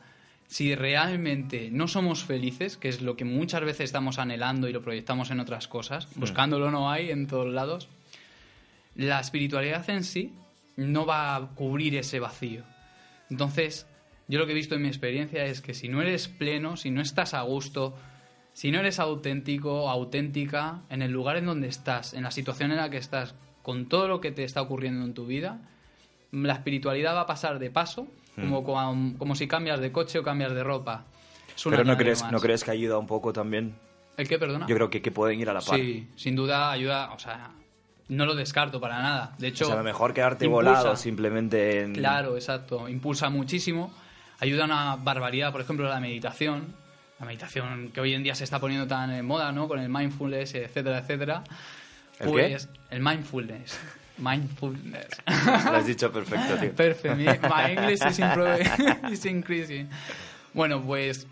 Si 0.50 0.74
realmente 0.74 1.70
no 1.72 1.88
somos 1.88 2.24
felices, 2.24 2.76
que 2.76 2.90
es 2.90 3.04
lo 3.04 3.16
que 3.16 3.24
muchas 3.24 3.62
veces 3.62 3.82
estamos 3.82 4.18
anhelando 4.18 4.68
y 4.68 4.74
lo 4.74 4.82
proyectamos 4.82 5.30
en 5.30 5.40
otras 5.40 5.68
cosas, 5.68 6.08
buscándolo 6.16 6.72
no 6.72 6.90
hay 6.90 7.12
en 7.12 7.28
todos 7.28 7.54
lados, 7.54 7.88
la 8.96 9.20
espiritualidad 9.20 9.88
en 9.92 10.04
sí 10.04 10.34
no 10.76 11.06
va 11.06 11.36
a 11.36 11.50
cubrir 11.50 11.96
ese 11.96 12.20
vacío. 12.20 12.64
Entonces, 13.30 13.86
yo 14.28 14.40
lo 14.40 14.48
que 14.48 14.54
he 14.54 14.56
visto 14.56 14.74
en 14.74 14.82
mi 14.82 14.88
experiencia 14.88 15.46
es 15.46 15.62
que 15.62 15.76
si 15.76 15.88
no 15.88 16.02
eres 16.02 16.28
pleno, 16.28 16.78
si 16.78 16.90
no 16.90 17.02
estás 17.02 17.36
a 17.36 17.42
gusto, 17.42 17.96
si 18.54 18.72
no 18.72 18.80
eres 18.80 19.00
auténtico 19.00 19.88
auténtica 19.88 20.82
en 20.90 21.04
el 21.04 21.12
lugar 21.12 21.38
en 21.38 21.46
donde 21.46 21.68
estás, 21.68 22.16
en 22.16 22.24
la 22.24 22.32
situación 22.32 22.72
en 22.72 22.78
la 22.78 22.90
que 22.90 22.98
estás, 22.98 23.36
con 23.62 23.88
todo 23.88 24.08
lo 24.08 24.20
que 24.20 24.32
te 24.32 24.46
está 24.46 24.64
ocurriendo 24.64 25.06
en 25.06 25.14
tu 25.14 25.28
vida, 25.28 25.62
la 26.32 26.54
espiritualidad 26.54 27.16
va 27.16 27.22
a 27.22 27.26
pasar 27.26 27.60
de 27.60 27.70
paso, 27.72 28.08
como, 28.36 28.64
cuan- 28.64 29.14
como 29.18 29.36
si 29.36 29.48
cambias 29.48 29.80
de 29.80 29.92
coche 29.92 30.20
o 30.20 30.24
cambias 30.24 30.54
de 30.54 30.64
ropa. 30.64 31.06
Pero 31.70 31.84
¿no 31.84 31.98
crees, 31.98 32.22
más. 32.24 32.32
¿no 32.32 32.40
crees 32.40 32.64
que 32.64 32.72
ayuda 32.72 32.98
un 32.98 33.08
poco 33.08 33.34
también? 33.34 33.76
¿El 34.16 34.28
qué, 34.28 34.38
perdona? 34.40 34.66
Yo 34.68 34.76
creo 34.76 34.90
que, 34.90 35.02
que 35.02 35.12
pueden 35.12 35.40
ir 35.40 35.50
a 35.50 35.54
la 35.54 35.62
par. 35.62 35.78
Sí, 35.78 36.08
sin 36.16 36.36
duda 36.36 36.72
ayuda, 36.72 37.12
o 37.14 37.20
sea, 37.20 37.52
no 38.10 38.26
lo 38.26 38.36
descarto 38.36 38.80
para 38.80 39.02
nada. 39.02 39.36
De 39.38 39.48
hecho, 39.50 39.66
o 39.66 39.68
sea, 39.68 39.76
a 39.76 39.78
lo 39.80 39.84
mejor 39.84 40.14
quedarte 40.14 40.46
impulsa. 40.46 40.72
volado 40.72 40.96
simplemente 40.96 41.82
en... 41.82 41.94
Claro, 41.94 42.36
exacto. 42.36 42.88
Impulsa 42.88 43.30
muchísimo. 43.30 43.94
Ayuda 44.40 44.64
a 44.64 44.66
una 44.66 44.96
barbaridad, 44.96 45.52
por 45.52 45.62
ejemplo, 45.62 45.88
la 45.90 46.00
meditación. 46.00 46.74
La 47.20 47.26
meditación 47.26 47.92
que 47.94 48.00
hoy 48.00 48.14
en 48.14 48.24
día 48.24 48.36
se 48.36 48.46
está 48.46 48.60
poniendo 48.60 48.88
tan 48.88 49.12
en 49.12 49.26
moda, 49.26 49.52
¿no? 49.52 49.68
Con 49.68 49.80
el 49.80 49.90
mindfulness, 49.90 50.56
etcétera, 50.56 51.00
etcétera. 51.00 51.44
¿El 52.20 52.30
Pues 52.30 52.70
el 52.90 53.02
mindfulness. 53.02 53.78
Mindfulness. 54.20 55.08
Lo 55.66 55.72
has 55.78 55.86
dicho 55.88 56.12
perfecto, 56.12 56.56
tío. 56.58 56.72
Perfect. 56.74 57.16
Mi- 57.16 57.24
My 57.50 57.72
English 57.72 58.02
is, 58.06 58.20
is 59.12 59.26
increasing. 59.26 59.90
Bueno, 60.54 60.82
pues 60.84 61.28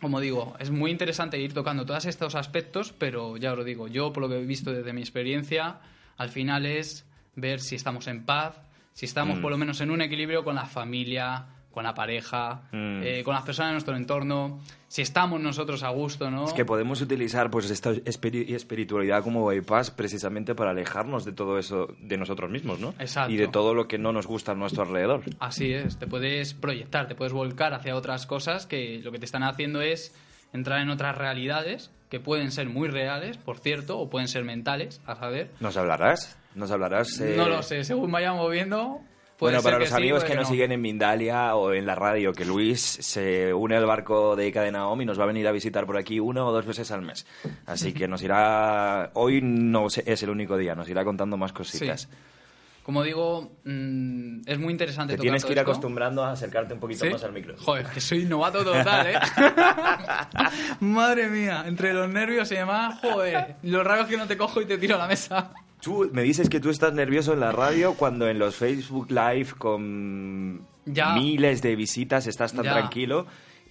como 0.00 0.20
digo, 0.20 0.54
es 0.58 0.70
muy 0.70 0.90
interesante 0.90 1.38
ir 1.38 1.54
tocando 1.54 1.86
todos 1.86 2.04
estos 2.04 2.34
aspectos, 2.34 2.92
pero 2.96 3.36
ya 3.38 3.52
os 3.52 3.58
lo 3.58 3.64
digo, 3.64 3.88
yo 3.88 4.12
por 4.12 4.22
lo 4.22 4.28
que 4.28 4.38
he 4.38 4.44
visto 4.44 4.70
desde 4.72 4.92
mi 4.92 5.00
experiencia, 5.00 5.76
al 6.18 6.28
final 6.28 6.66
es 6.66 7.06
ver 7.36 7.60
si 7.60 7.74
estamos 7.74 8.06
en 8.06 8.24
paz, 8.24 8.54
si 8.92 9.06
estamos 9.06 9.38
Mm. 9.38 9.40
por 9.42 9.50
lo 9.50 9.56
menos 9.58 9.80
en 9.80 9.90
un 9.90 10.02
equilibrio 10.02 10.44
con 10.44 10.56
la 10.56 10.66
familia, 10.66 11.46
con 11.74 11.84
la 11.84 11.92
pareja, 11.92 12.62
Mm. 12.72 13.02
eh, 13.02 13.22
con 13.24 13.34
las 13.34 13.42
personas 13.42 13.70
de 13.70 13.72
nuestro 13.74 13.96
entorno, 13.96 14.60
si 14.86 15.02
estamos 15.02 15.40
nosotros 15.40 15.82
a 15.82 15.88
gusto, 15.90 16.30
¿no? 16.30 16.44
Es 16.46 16.52
que 16.52 16.64
podemos 16.64 17.00
utilizar 17.00 17.50
pues 17.50 17.68
esta 17.68 17.90
espiri- 17.92 18.54
espiritualidad 18.54 19.24
como 19.24 19.44
bypass 19.44 19.90
precisamente 19.90 20.54
para 20.54 20.70
alejarnos 20.70 21.24
de 21.24 21.32
todo 21.32 21.58
eso 21.58 21.88
de 21.98 22.16
nosotros 22.16 22.48
mismos, 22.50 22.78
¿no? 22.78 22.94
Exacto. 23.00 23.32
Y 23.32 23.36
de 23.36 23.48
todo 23.48 23.74
lo 23.74 23.88
que 23.88 23.98
no 23.98 24.12
nos 24.12 24.26
gusta 24.28 24.52
a 24.52 24.54
nuestro 24.54 24.84
alrededor. 24.84 25.22
Así 25.40 25.72
es, 25.72 25.98
te 25.98 26.06
puedes 26.06 26.54
proyectar, 26.54 27.08
te 27.08 27.16
puedes 27.16 27.32
volcar 27.32 27.74
hacia 27.74 27.96
otras 27.96 28.24
cosas 28.26 28.66
que 28.66 29.00
lo 29.02 29.10
que 29.10 29.18
te 29.18 29.24
están 29.24 29.42
haciendo 29.42 29.80
es 29.82 30.14
entrar 30.52 30.80
en 30.80 30.90
otras 30.90 31.18
realidades 31.18 31.90
que 32.08 32.20
pueden 32.20 32.52
ser 32.52 32.68
muy 32.68 32.86
reales, 32.88 33.36
por 33.38 33.58
cierto, 33.58 33.98
o 33.98 34.08
pueden 34.08 34.28
ser 34.28 34.44
mentales, 34.44 35.00
a 35.04 35.16
saber. 35.16 35.50
¿Nos 35.58 35.76
hablarás? 35.76 36.38
¿Nos 36.54 36.70
hablarás? 36.70 37.20
eh? 37.20 37.34
No 37.36 37.48
lo 37.48 37.60
sé, 37.64 37.82
según 37.82 38.12
vayamos 38.12 38.48
viendo. 38.52 39.00
Puede 39.38 39.54
Bueno, 39.56 39.62
para 39.62 39.78
los 39.78 39.92
amigos 39.92 40.24
que 40.24 40.34
nos 40.34 40.44
no. 40.44 40.50
siguen 40.50 40.72
en 40.72 40.80
Mindalia 40.80 41.54
o 41.56 41.72
en 41.72 41.86
la 41.86 41.94
radio, 41.94 42.32
que 42.32 42.44
Luis 42.44 42.80
se 42.80 43.52
une 43.52 43.76
al 43.76 43.86
barco 43.86 44.36
de 44.36 44.50
Cadenaom 44.52 45.00
y 45.02 45.04
nos 45.04 45.18
va 45.18 45.24
a 45.24 45.26
venir 45.26 45.46
a 45.48 45.52
visitar 45.52 45.86
por 45.86 45.96
aquí 45.96 46.20
una 46.20 46.44
o 46.44 46.52
dos 46.52 46.66
veces 46.66 46.90
al 46.90 47.02
mes. 47.02 47.26
Así 47.66 47.92
que 47.92 48.06
nos 48.08 48.22
irá... 48.22 49.10
Hoy 49.14 49.40
no 49.42 49.86
es 49.88 50.22
el 50.22 50.30
único 50.30 50.56
día, 50.56 50.74
nos 50.74 50.88
irá 50.88 51.04
contando 51.04 51.36
más 51.36 51.52
cositas. 51.52 52.02
Sí. 52.02 52.08
Como 52.84 53.02
digo, 53.02 53.50
mm, 53.64 54.42
es 54.44 54.58
muy 54.58 54.70
interesante 54.70 55.14
Te 55.14 55.16
tocar 55.16 55.22
tienes 55.22 55.40
todo 55.42 55.48
que 55.48 55.52
ir 55.54 55.58
esto. 55.58 55.70
acostumbrando 55.70 56.22
a 56.22 56.32
acercarte 56.32 56.74
un 56.74 56.80
poquito 56.80 57.06
¿Sí? 57.06 57.10
más 57.10 57.24
al 57.24 57.32
micro. 57.32 57.54
Joder, 57.56 57.86
que 57.86 57.98
soy 58.02 58.26
novato 58.26 58.62
total, 58.62 59.06
¿eh? 59.06 59.18
Madre 60.80 61.28
mía, 61.30 61.64
entre 61.66 61.94
los 61.94 62.08
nervios 62.10 62.52
y 62.52 62.56
demás, 62.56 63.00
joder. 63.00 63.56
Lo 63.62 63.82
raro 63.84 64.02
es 64.02 64.08
que 64.08 64.18
no 64.18 64.26
te 64.26 64.36
cojo 64.36 64.60
y 64.60 64.66
te 64.66 64.76
tiro 64.76 64.96
a 64.96 64.98
la 64.98 65.06
mesa. 65.06 65.50
Tú 65.84 66.08
me 66.12 66.22
dices 66.22 66.48
que 66.48 66.60
tú 66.60 66.70
estás 66.70 66.94
nervioso 66.94 67.34
en 67.34 67.40
la 67.40 67.52
radio 67.52 67.94
cuando 67.94 68.26
en 68.28 68.38
los 68.38 68.56
Facebook 68.56 69.08
Live 69.10 69.48
con 69.58 70.62
Ya. 70.86 71.14
miles 71.14 71.60
de 71.60 71.76
visitas 71.76 72.26
estás 72.26 72.54
tan 72.54 72.64
Ya. 72.64 72.72
tranquilo 72.72 73.26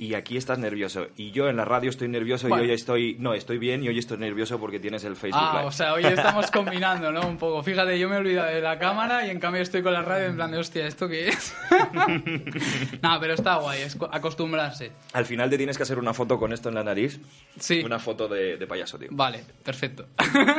y 0.05 0.15
aquí 0.15 0.35
estás 0.37 0.59
nervioso. 0.59 1.07
Y 1.15 1.31
yo 1.31 1.47
en 1.47 1.55
la 1.55 1.65
radio 1.65 1.89
estoy 1.89 2.07
nervioso 2.09 2.47
Bueno. 2.49 2.63
y 2.63 2.67
hoy 2.67 2.73
estoy... 2.73 3.15
No, 3.19 3.33
estoy 3.33 3.57
bien 3.57 3.83
y 3.83 3.87
hoy 3.87 3.99
estoy 3.99 4.17
nervioso 4.17 4.59
porque 4.59 4.79
tienes 4.79 5.03
el 5.05 5.15
Facebook 5.15 5.41
Ah, 5.45 5.53
Live. 5.59 5.67
o 5.67 5.71
sea, 5.71 5.93
hoy 5.93 6.03
estamos 6.03 6.51
combinando, 6.51 7.11
¿no? 7.11 7.21
Un 7.27 7.37
poco. 7.37 7.63
Fíjate, 7.63 7.97
yo 7.97 8.09
me 8.09 8.15
he 8.15 8.17
olvidado 8.19 8.49
de 8.53 8.59
la 8.61 8.77
cámara 8.79 9.25
y 9.25 9.29
en 9.29 9.39
cambio 9.39 9.61
estoy 9.61 9.81
con 9.81 9.93
la 9.93 10.01
radio 10.01 10.25
en 10.27 10.35
plan 10.35 10.51
de, 10.51 10.57
hostia, 10.57 10.85
¿esto 10.87 11.07
qué 11.07 11.29
es? 11.29 11.55
no, 13.01 13.19
pero 13.19 13.33
está 13.33 13.55
guay, 13.57 13.81
es 13.83 13.95
co- 13.95 14.09
acostumbrarse. 14.11 14.91
Al 15.13 15.25
final 15.25 15.49
te 15.49 15.57
tienes 15.57 15.77
que 15.77 15.83
hacer 15.83 15.97
una 15.99 16.13
foto 16.13 16.37
con 16.37 16.51
esto 16.53 16.69
en 16.69 16.75
la 16.75 16.83
nariz. 16.83 17.19
Sí. 17.59 17.81
Una 17.85 17.99
foto 17.99 18.27
de, 18.27 18.57
de 18.57 18.67
payaso, 18.67 18.97
tío. 18.97 19.07
Vale, 19.11 19.43
perfecto. 19.63 20.07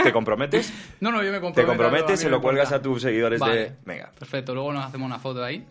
¿Te 0.03 0.13
comprometes? 0.13 0.73
no, 1.01 1.11
no, 1.11 1.23
yo 1.23 1.31
me 1.31 1.37
Te 1.39 1.41
comprometo. 1.43 1.67
comprometes, 1.73 2.09
a 2.09 2.13
mí 2.13 2.17
se 2.17 2.31
lo 2.31 2.41
cuelgas 2.41 2.73
a 2.73 2.81
tus 2.81 3.03
seguidores 3.03 3.41
Vale, 3.41 3.55
de... 3.57 3.73
Venga. 3.85 4.11
Perfecto, 4.19 4.55
luego 4.55 4.73
nos 4.73 4.85
hacemos 4.87 5.07
una 5.07 5.19
foto 5.19 5.45
ahí. 5.45 5.67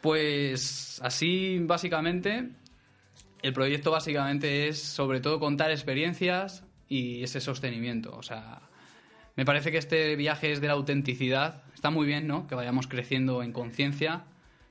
Pues 0.00 0.98
así, 1.02 1.58
básicamente, 1.60 2.48
el 3.42 3.52
proyecto 3.52 3.90
básicamente 3.90 4.68
es 4.68 4.82
sobre 4.82 5.20
todo 5.20 5.40
contar 5.40 5.70
experiencias 5.70 6.64
y 6.88 7.22
ese 7.22 7.40
sostenimiento. 7.40 8.14
O 8.16 8.22
sea, 8.22 8.60
me 9.36 9.44
parece 9.44 9.70
que 9.70 9.78
este 9.78 10.16
viaje 10.16 10.52
es 10.52 10.60
de 10.60 10.66
la 10.66 10.74
autenticidad. 10.74 11.62
Está 11.74 11.90
muy 11.90 12.06
bien, 12.06 12.26
¿no? 12.26 12.46
Que 12.46 12.54
vayamos 12.54 12.86
creciendo 12.86 13.42
en 13.42 13.52
conciencia, 13.52 14.24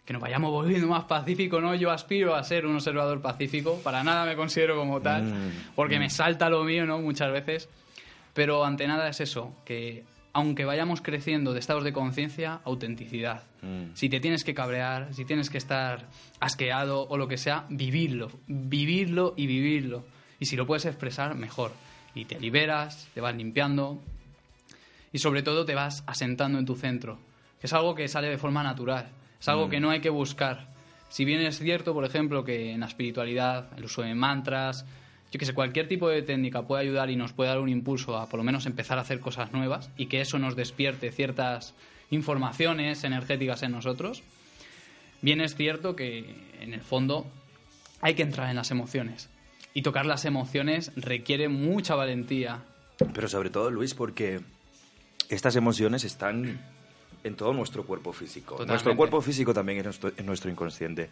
que 0.05 0.13
nos 0.13 0.21
vayamos 0.21 0.51
volviendo 0.51 0.88
más 0.88 1.05
pacíficos, 1.05 1.61
¿no? 1.61 1.73
Yo 1.75 1.91
aspiro 1.91 2.35
a 2.35 2.43
ser 2.43 2.65
un 2.65 2.75
observador 2.75 3.21
pacífico. 3.21 3.79
Para 3.83 4.03
nada 4.03 4.25
me 4.25 4.35
considero 4.35 4.75
como 4.75 5.01
tal, 5.01 5.23
Mm, 5.23 5.51
porque 5.75 5.99
me 5.99 6.09
salta 6.09 6.49
lo 6.49 6.63
mío, 6.63 6.85
¿no? 6.85 6.99
Muchas 6.99 7.31
veces. 7.31 7.69
Pero 8.33 8.63
ante 8.63 8.88
nada 8.88 9.09
es 9.09 9.19
eso, 9.21 9.55
que 9.65 10.03
aunque 10.33 10.65
vayamos 10.65 11.01
creciendo 11.01 11.53
de 11.53 11.59
estados 11.59 11.83
de 11.83 11.93
conciencia, 11.93 12.62
autenticidad. 12.63 13.43
Mm. 13.62 13.93
Si 13.95 14.09
te 14.09 14.19
tienes 14.19 14.43
que 14.43 14.53
cabrear, 14.53 15.13
si 15.13 15.25
tienes 15.25 15.50
que 15.50 15.57
estar 15.57 16.05
asqueado 16.39 17.07
o 17.07 17.17
lo 17.17 17.27
que 17.27 17.38
sea, 17.38 17.65
vivirlo, 17.69 18.29
vivirlo 18.48 19.33
y 19.36 19.48
vivirlo. 19.48 20.05
Y 20.39 20.45
si 20.45 20.55
lo 20.55 20.65
puedes 20.65 20.86
expresar, 20.86 21.36
mejor. 21.36 21.71
Y 22.15 22.25
te 22.25 22.39
liberas, 22.39 23.07
te 23.13 23.21
vas 23.21 23.36
limpiando 23.36 24.01
y 25.12 25.17
sobre 25.19 25.41
todo 25.41 25.65
te 25.65 25.75
vas 25.75 26.03
asentando 26.07 26.59
en 26.59 26.65
tu 26.65 26.75
centro, 26.75 27.19
que 27.59 27.67
es 27.67 27.74
algo 27.74 27.95
que 27.95 28.07
sale 28.07 28.29
de 28.29 28.38
forma 28.38 28.63
natural, 28.63 29.09
es 29.39 29.48
algo 29.48 29.67
Mm. 29.67 29.69
que 29.69 29.79
no 29.79 29.89
hay 29.89 30.01
que 30.01 30.09
buscar. 30.09 30.67
Si 31.09 31.25
bien 31.25 31.41
es 31.41 31.57
cierto, 31.57 31.93
por 31.93 32.05
ejemplo, 32.05 32.43
que 32.43 32.71
en 32.71 32.81
la 32.81 32.86
espiritualidad, 32.86 33.69
el 33.77 33.86
uso 33.86 34.03
de 34.03 34.13
mantras, 34.13 34.86
yo 35.31 35.39
que 35.39 35.45
sé, 35.45 35.53
cualquier 35.53 35.88
tipo 35.88 36.09
de 36.09 36.21
técnica 36.21 36.63
puede 36.63 36.83
ayudar 36.83 37.09
y 37.09 37.15
nos 37.15 37.33
puede 37.33 37.50
dar 37.50 37.59
un 37.59 37.69
impulso 37.69 38.17
a 38.17 38.27
por 38.27 38.39
lo 38.39 38.43
menos 38.43 38.65
empezar 38.65 38.98
a 38.98 39.01
hacer 39.01 39.19
cosas 39.19 39.51
nuevas 39.51 39.91
y 39.98 40.07
que 40.07 40.21
eso 40.21 40.39
nos 40.39 40.55
despierte 40.55 41.12
ciertas 41.12 41.75
informaciones 42.09 43.03
energéticas 43.03 43.62
en 43.63 43.71
nosotros, 43.71 44.24
bien 45.21 45.41
es 45.41 45.55
cierto 45.55 45.95
que 45.95 46.36
en 46.59 46.74
el 46.74 46.81
fondo 46.81 47.27
hay 48.01 48.15
que 48.15 48.24
entrar 48.24 48.50
en 48.50 48.55
las 48.55 48.71
emociones. 48.71 49.29
Y 49.74 49.83
tocar 49.83 50.05
las 50.05 50.25
emociones 50.25 50.91
requiere 50.95 51.48
mucha 51.48 51.93
valentía. 51.93 52.63
Pero 53.13 53.27
sobre 53.27 53.51
todo, 53.51 53.69
Luis, 53.69 53.93
porque 53.93 54.41
estas 55.29 55.55
emociones 55.55 56.03
están 56.03 56.59
en 57.23 57.35
todo 57.35 57.53
nuestro 57.53 57.83
cuerpo 57.83 58.13
físico. 58.13 58.55
Totalmente. 58.55 58.73
Nuestro 58.73 58.95
cuerpo 58.95 59.21
físico 59.21 59.53
también 59.53 59.85
es 59.85 59.99
nuestro 60.23 60.49
inconsciente. 60.49 61.09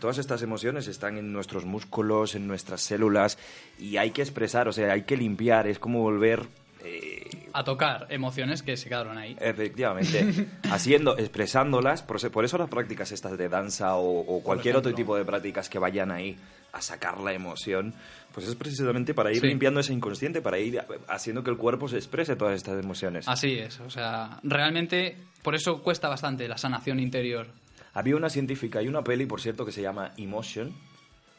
Todas 0.00 0.18
estas 0.18 0.42
emociones 0.42 0.88
están 0.88 1.18
en 1.18 1.32
nuestros 1.32 1.64
músculos, 1.64 2.34
en 2.34 2.46
nuestras 2.46 2.80
células, 2.80 3.38
y 3.78 3.96
hay 3.96 4.10
que 4.10 4.22
expresar, 4.22 4.68
o 4.68 4.72
sea, 4.72 4.92
hay 4.92 5.02
que 5.02 5.16
limpiar, 5.16 5.66
es 5.66 5.78
como 5.78 6.00
volver... 6.00 6.46
eh, 6.84 7.28
A 7.52 7.64
tocar 7.64 8.06
emociones 8.10 8.62
que 8.62 8.76
se 8.76 8.88
quedaron 8.88 9.18
ahí. 9.18 9.36
Efectivamente, 9.40 10.46
haciendo, 10.70 11.16
expresándolas, 11.18 12.02
por, 12.02 12.30
por 12.30 12.44
eso 12.44 12.58
las 12.58 12.68
prácticas 12.68 13.12
estas 13.12 13.36
de 13.38 13.48
danza 13.48 13.96
o, 13.96 14.20
o 14.20 14.42
cualquier 14.42 14.76
otro 14.76 14.92
tipo 14.94 15.16
de 15.16 15.24
prácticas 15.24 15.68
que 15.68 15.78
vayan 15.78 16.10
ahí 16.10 16.36
a 16.72 16.80
sacar 16.80 17.20
la 17.20 17.32
emoción, 17.34 17.92
pues 18.32 18.48
es 18.48 18.54
precisamente 18.54 19.12
para 19.12 19.30
ir 19.30 19.40
Sí. 19.40 19.46
limpiando 19.46 19.80
ese 19.80 19.92
inconsciente, 19.92 20.40
para 20.40 20.58
ir 20.58 20.80
haciendo 21.08 21.44
que 21.44 21.50
el 21.50 21.56
cuerpo 21.58 21.86
se 21.88 21.96
exprese 21.96 22.34
todas 22.36 22.54
estas 22.56 22.82
emociones. 22.82 23.28
Así 23.28 23.58
es, 23.58 23.78
o 23.80 23.90
sea, 23.90 24.38
realmente 24.42 25.16
por 25.42 25.54
eso 25.54 25.82
cuesta 25.82 26.08
bastante 26.08 26.48
la 26.48 26.56
sanación 26.56 26.98
interior. 26.98 27.48
Había 27.92 28.16
una 28.16 28.30
científica, 28.30 28.78
hay 28.78 28.88
una 28.88 29.02
peli, 29.04 29.26
por 29.26 29.42
cierto, 29.42 29.66
que 29.66 29.72
se 29.72 29.82
llama 29.82 30.12
Emotion, 30.16 30.72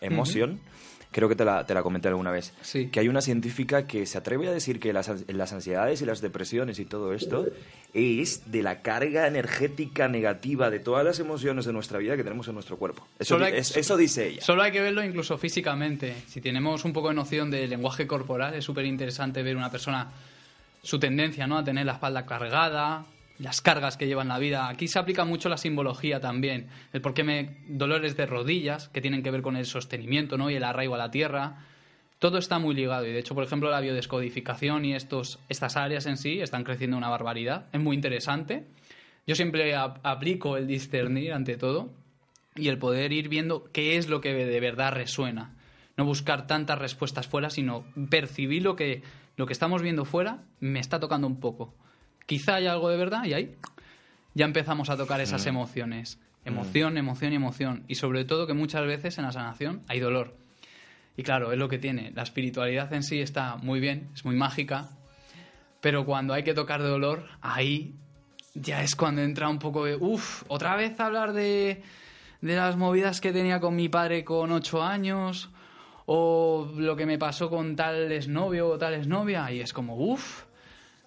Emotion, 0.02 0.60
creo 1.14 1.30
que 1.30 1.36
te 1.38 1.46
la, 1.46 1.66
te 1.66 1.74
la 1.74 1.82
comenté 1.84 2.10
alguna 2.10 2.32
vez, 2.32 2.54
Sí. 2.62 2.88
que 2.90 3.00
hay 3.00 3.08
una 3.08 3.22
científica 3.22 3.88
que 3.88 4.06
se 4.06 4.18
atreve 4.18 4.50
a 4.50 4.52
decir 4.52 4.82
que 4.82 4.92
las, 4.92 5.10
las 5.30 5.54
ansiedades 5.54 6.02
y 6.02 6.06
las 6.06 6.20
depresiones 6.20 6.80
y 6.80 6.86
todo 6.86 7.14
esto 7.14 7.46
es 7.94 8.52
de 8.52 8.62
la 8.64 8.82
carga 8.82 9.28
energética 9.28 10.08
negativa 10.08 10.70
de 10.70 10.80
todas 10.80 11.06
las 11.06 11.20
emociones 11.20 11.64
de 11.66 11.72
nuestra 11.74 12.00
vida 12.00 12.18
que 12.18 12.24
tenemos 12.24 12.48
en 12.50 12.56
nuestro 12.56 12.78
cuerpo. 12.78 13.08
Eso, 13.20 13.36
Solo 13.36 13.46
di- 13.46 13.52
hay- 13.54 13.60
es- 13.60 13.78
eso 13.78 13.96
dice 13.96 14.28
ella. 14.28 14.42
Solo 14.42 14.64
hay 14.64 14.72
que 14.72 14.82
verlo 14.82 15.04
incluso 15.04 15.38
físicamente. 15.38 16.14
Si 16.28 16.42
tenemos 16.42 16.84
un 16.86 16.92
poco 16.92 17.10
de 17.10 17.14
noción 17.16 17.50
del 17.52 17.70
lenguaje 17.70 18.08
corporal, 18.08 18.56
es 18.56 18.66
súper 18.66 18.86
interesante 18.86 19.44
ver 19.44 19.56
una 19.56 19.70
persona, 19.72 20.12
su 20.82 21.00
tendencia 21.00 21.48
¿no? 21.48 21.58
a 21.60 21.64
tener 21.64 21.86
la 21.86 21.94
espalda 21.94 22.26
cargada, 22.26 23.06
las 23.40 23.62
cargas 23.62 23.98
que 23.98 24.08
lleva 24.08 24.22
en 24.22 24.28
la 24.28 24.40
vida. 24.40 24.68
Aquí 24.70 24.88
se 24.88 25.00
aplica 25.00 25.26
mucho 25.26 25.50
la 25.50 25.58
simbología 25.58 26.20
también. 26.20 26.68
El 26.94 27.02
por 27.02 27.14
qué 27.14 27.24
me 27.24 27.58
dolores 27.68 28.16
de 28.16 28.26
rodillas, 28.26 28.90
que 28.90 29.02
tienen 29.02 29.24
que 29.24 29.32
ver 29.32 29.42
con 29.42 29.58
el 29.58 29.66
sostenimiento 29.66 30.38
¿no? 30.38 30.50
y 30.50 30.56
el 30.56 30.64
arraigo 30.64 30.96
a 30.96 31.00
la 31.00 31.12
tierra. 31.12 31.66
Todo 32.20 32.38
está 32.38 32.58
muy 32.60 32.74
ligado 32.74 33.06
y 33.06 33.12
de 33.12 33.20
hecho, 33.20 33.36
por 33.36 33.44
ejemplo, 33.44 33.70
la 33.70 33.82
biodescodificación 33.82 34.86
y 34.86 34.94
estos, 34.96 35.40
estas 35.50 35.76
áreas 35.76 36.06
en 36.06 36.18
sí 36.18 36.40
están 36.40 36.64
creciendo 36.64 36.96
una 36.96 37.10
barbaridad. 37.10 37.66
Es 37.74 37.82
muy 37.82 37.96
interesante. 37.96 38.66
Yo 39.28 39.36
siempre 39.36 39.76
ap- 39.76 40.00
aplico 40.06 40.56
el 40.58 40.68
discernir 40.68 41.34
ante 41.34 41.58
todo 41.58 41.92
y 42.56 42.68
el 42.70 42.78
poder 42.78 43.12
ir 43.12 43.30
viendo 43.30 43.66
qué 43.74 43.98
es 43.98 44.08
lo 44.10 44.22
que 44.22 44.34
de 44.34 44.60
verdad 44.60 44.94
resuena. 44.94 45.56
No 45.98 46.06
buscar 46.06 46.48
tantas 46.48 46.80
respuestas 46.80 47.28
fuera, 47.28 47.50
sino 47.50 47.84
percibir 48.10 48.64
lo 48.64 48.76
que, 48.76 49.02
lo 49.36 49.46
que 49.46 49.54
estamos 49.54 49.82
viendo 49.82 50.06
fuera 50.06 50.44
me 50.60 50.80
está 50.80 51.00
tocando 51.00 51.28
un 51.28 51.40
poco. 51.40 51.74
Quizá 52.26 52.56
haya 52.56 52.72
algo 52.72 52.90
de 52.90 52.98
verdad 52.98 53.26
y 53.26 53.34
ahí 53.34 53.56
ya 54.34 54.46
empezamos 54.46 54.90
a 54.90 54.98
tocar 54.98 55.22
esas 55.22 55.46
emociones. 55.46 56.20
Emoción, 56.46 56.98
emoción 56.98 57.34
y 57.34 57.36
emoción. 57.36 57.84
Y 57.88 57.96
sobre 57.96 58.26
todo 58.26 58.48
que 58.48 58.54
muchas 58.54 58.86
veces 58.86 59.18
en 59.18 59.26
la 59.26 59.32
sanación 59.32 59.84
hay 59.88 60.00
dolor. 60.00 60.36
Y 61.16 61.24
claro, 61.24 61.52
es 61.52 61.60
lo 61.60 61.70
que 61.70 61.78
tiene. 61.78 62.12
La 62.16 62.24
espiritualidad 62.24 62.92
en 62.94 63.04
sí 63.04 63.22
está 63.22 63.58
muy 63.58 63.80
bien, 63.80 64.10
es 64.14 64.26
muy 64.26 64.36
mágica, 64.36 64.90
Pero 65.82 66.06
cuando 66.06 66.34
hay 66.34 66.44
que 66.44 66.54
tocar 66.54 66.82
de 66.82 66.90
dolor, 66.90 67.28
ahí 67.42 67.94
ya 68.56 68.82
es 68.82 68.96
cuando 68.96 69.22
entra 69.22 69.50
un 69.50 69.60
poco 69.60 69.86
de, 69.86 69.96
uff, 69.96 70.44
otra 70.48 70.76
vez 70.76 70.98
hablar 71.00 71.34
de, 71.34 71.84
de 72.42 72.56
las 72.56 72.78
movidas 72.78 73.20
que 73.20 73.34
tenía 73.34 73.60
con 73.60 73.76
mi 73.76 73.90
padre 73.90 74.24
con 74.24 74.52
ocho 74.52 74.82
años, 74.82 75.50
o 76.06 76.72
lo 76.78 76.96
que 76.96 77.06
me 77.06 77.18
pasó 77.18 77.50
con 77.50 77.76
tal 77.76 78.12
exnovio 78.12 78.70
o 78.70 78.78
tal 78.78 78.94
exnovia, 78.94 79.52
y 79.52 79.60
es 79.60 79.74
como, 79.74 79.96
uff. 79.98 80.46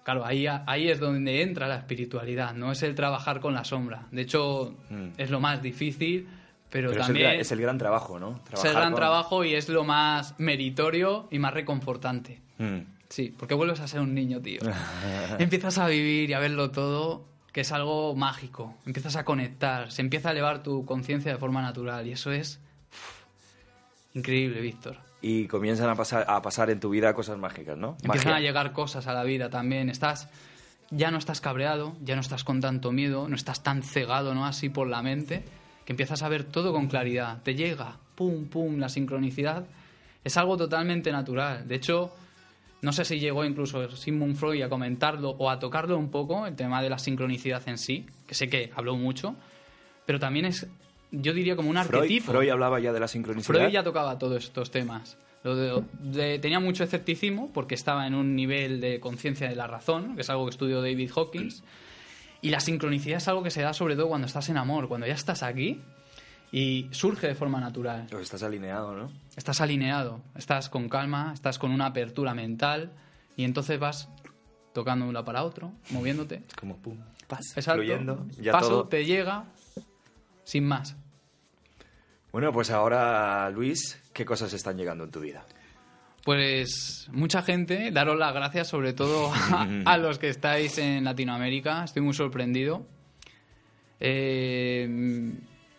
Claro, 0.07 0.25
ahí, 0.25 0.47
ahí 0.47 0.87
es 0.87 1.01
donde 1.01 1.41
entra 1.41 1.67
la 1.67 1.75
espiritualidad, 1.75 2.53
no 2.53 2.71
es 2.71 2.81
el 2.81 2.95
trabajar 2.95 3.41
con 3.41 3.53
la 3.53 3.65
sombra. 3.65 4.05
De 4.09 4.21
hecho, 4.21 4.73
Mm. 4.89 5.07
es 5.17 5.29
lo 5.29 5.41
más 5.41 5.61
difícil, 5.61 6.29
pero, 6.69 6.91
Pero 6.91 7.01
es 7.01 7.09
el, 7.09 7.13
también 7.15 7.39
es 7.41 7.51
el 7.51 7.59
gran 7.59 7.77
trabajo, 7.77 8.17
¿no? 8.17 8.39
es 8.53 8.63
el 8.63 8.71
gran 8.71 8.91
con- 8.93 9.01
trabajo 9.01 9.43
y 9.43 9.53
es 9.53 9.67
lo 9.67 9.83
más 9.83 10.33
meritorio 10.37 11.27
y 11.29 11.39
más 11.39 11.53
reconfortante. 11.53 12.39
Mm. 12.57 12.77
Sí, 13.09 13.35
porque 13.37 13.53
vuelves 13.53 13.81
a 13.81 13.87
ser 13.89 13.99
un 13.99 14.13
niño, 14.15 14.39
tío. 14.41 14.61
Empiezas 15.39 15.77
a 15.77 15.87
vivir 15.89 16.29
y 16.29 16.33
a 16.33 16.39
verlo 16.39 16.71
todo, 16.71 17.25
que 17.51 17.59
es 17.59 17.73
algo 17.73 18.15
mágico. 18.15 18.77
Empiezas 18.85 19.17
a 19.17 19.25
conectar, 19.25 19.91
se 19.91 20.01
empieza 20.03 20.29
a 20.29 20.31
elevar 20.31 20.63
tu 20.63 20.85
conciencia 20.85 21.33
de 21.33 21.37
forma 21.37 21.61
natural 21.61 22.07
y 22.07 22.13
eso 22.13 22.31
es 22.31 22.61
uf, 22.93 24.15
increíble, 24.15 24.61
Víctor. 24.61 24.95
Y 25.21 25.47
comienzan 25.47 25.89
a 25.89 25.95
pasar, 25.95 26.25
a 26.27 26.41
pasar 26.41 26.69
en 26.69 26.79
tu 26.79 26.89
vida 26.89 27.13
cosas 27.13 27.37
mágicas, 27.37 27.77
¿no? 27.77 27.97
Empiezan 28.03 28.31
Magia. 28.31 28.35
a 28.35 28.39
llegar 28.39 28.71
cosas 28.73 29.07
a 29.07 29.13
la 29.13 29.23
vida 29.23 29.49
también. 29.49 29.89
Estás, 29.89 30.29
ya 30.91 31.09
no 31.11 31.17
estás 31.17 31.41
cabreado, 31.41 31.95
ya 32.03 32.15
no 32.15 32.21
estás 32.21 32.43
con 32.43 32.61
tanto 32.61 32.91
miedo, 32.91 33.27
no 33.27 33.35
estás 33.35 33.63
tan 33.63 33.81
cegado, 33.81 34.35
¿no? 34.35 34.45
Así 34.45 34.69
por 34.69 34.87
la 34.87 35.01
mente, 35.01 35.43
que 35.85 35.93
empiezas 35.93 36.21
a 36.21 36.29
ver 36.29 36.43
todo 36.43 36.71
con 36.71 36.87
claridad. 36.87 37.41
Te 37.41 37.55
llega, 37.55 37.97
pum, 38.15 38.45
pum, 38.47 38.77
la 38.77 38.89
sincronicidad. 38.89 39.65
Es 40.23 40.37
algo 40.37 40.55
totalmente 40.57 41.11
natural. 41.11 41.67
De 41.67 41.75
hecho, 41.75 42.13
no 42.81 42.91
sé 42.91 43.05
si 43.05 43.19
llegó 43.19 43.43
incluso 43.43 43.89
Sigmund 43.95 44.35
Freud 44.35 44.61
a 44.61 44.69
comentarlo 44.69 45.31
o 45.31 45.49
a 45.49 45.59
tocarlo 45.59 45.97
un 45.97 46.09
poco, 46.11 46.45
el 46.45 46.55
tema 46.55 46.81
de 46.81 46.89
la 46.89 46.99
sincronicidad 46.99 47.67
en 47.67 47.77
sí, 47.77 48.05
que 48.27 48.35
sé 48.35 48.49
que 48.49 48.71
habló 48.75 48.95
mucho, 48.95 49.35
pero 50.05 50.19
también 50.19 50.45
es, 50.45 50.67
yo 51.11 51.33
diría 51.33 51.55
como 51.55 51.69
un 51.69 51.77
Freud, 51.83 52.01
arquetipo. 52.01 52.31
Freud 52.31 52.49
hablaba 52.49 52.79
ya 52.79 52.91
de 52.93 52.99
la 52.99 53.07
sincronicidad. 53.07 53.59
Freud 53.59 53.71
ya 53.71 53.83
tocaba 53.83 54.17
todos 54.17 54.43
estos 54.43 54.71
temas. 54.71 55.17
Lo 55.43 55.55
de- 55.55 55.83
de- 56.01 56.39
tenía 56.39 56.59
mucho 56.59 56.83
escepticismo 56.83 57.51
porque 57.53 57.75
estaba 57.75 58.05
en 58.07 58.15
un 58.15 58.35
nivel 58.35 58.81
de 58.81 58.99
conciencia 58.99 59.47
de 59.47 59.55
la 59.55 59.67
razón, 59.67 60.15
que 60.15 60.21
es 60.21 60.29
algo 60.29 60.45
que 60.45 60.49
estudió 60.51 60.81
David 60.81 61.11
Hawkins. 61.15 61.63
Y 62.41 62.49
la 62.49 62.59
sincronicidad 62.59 63.17
es 63.17 63.27
algo 63.27 63.43
que 63.43 63.49
se 63.51 63.61
da 63.61 63.73
sobre 63.73 63.95
todo 63.95 64.09
cuando 64.09 64.27
estás 64.27 64.49
en 64.49 64.57
amor, 64.57 64.87
cuando 64.87 65.07
ya 65.07 65.13
estás 65.13 65.43
aquí 65.43 65.81
y 66.51 66.87
surge 66.91 67.27
de 67.27 67.35
forma 67.35 67.59
natural. 67.59 68.07
Pues 68.09 68.23
estás 68.23 68.43
alineado, 68.43 68.95
¿no? 68.95 69.11
Estás 69.35 69.59
alineado, 69.61 70.21
estás 70.35 70.69
con 70.69 70.87
calma, 70.89 71.31
estás 71.33 71.57
con 71.59 71.71
una 71.71 71.87
apertura 71.87 72.33
mental 72.33 72.91
y 73.35 73.43
entonces 73.43 73.79
vas 73.79 74.09
tocando 74.73 75.05
de 75.05 75.09
un 75.09 75.13
lado 75.13 75.25
para 75.25 75.43
otro, 75.43 75.71
moviéndote. 75.89 76.43
Es 76.47 76.53
como 76.55 76.77
pum, 76.77 76.97
pas, 77.27 77.41
fluyendo. 77.53 78.25
Ya 78.39 78.51
Paso, 78.51 78.69
todo. 78.69 78.87
te 78.87 79.03
llega 79.05 79.45
sin 80.47 80.63
más. 80.63 80.95
Bueno, 82.31 82.53
pues 82.53 82.71
ahora, 82.71 83.49
Luis, 83.49 84.01
¿qué 84.13 84.23
cosas 84.23 84.53
están 84.53 84.77
llegando 84.77 85.03
en 85.03 85.11
tu 85.11 85.19
vida? 85.19 85.45
Pues 86.23 87.09
mucha 87.11 87.41
gente, 87.41 87.91
daros 87.91 88.17
las 88.17 88.33
gracias 88.33 88.69
sobre 88.69 88.93
todo 88.93 89.29
a, 89.33 89.67
a 89.85 89.97
los 89.97 90.19
que 90.19 90.29
estáis 90.29 90.77
en 90.77 91.03
Latinoamérica, 91.03 91.83
estoy 91.83 92.01
muy 92.01 92.13
sorprendido. 92.13 92.85
Eh, 93.99 94.87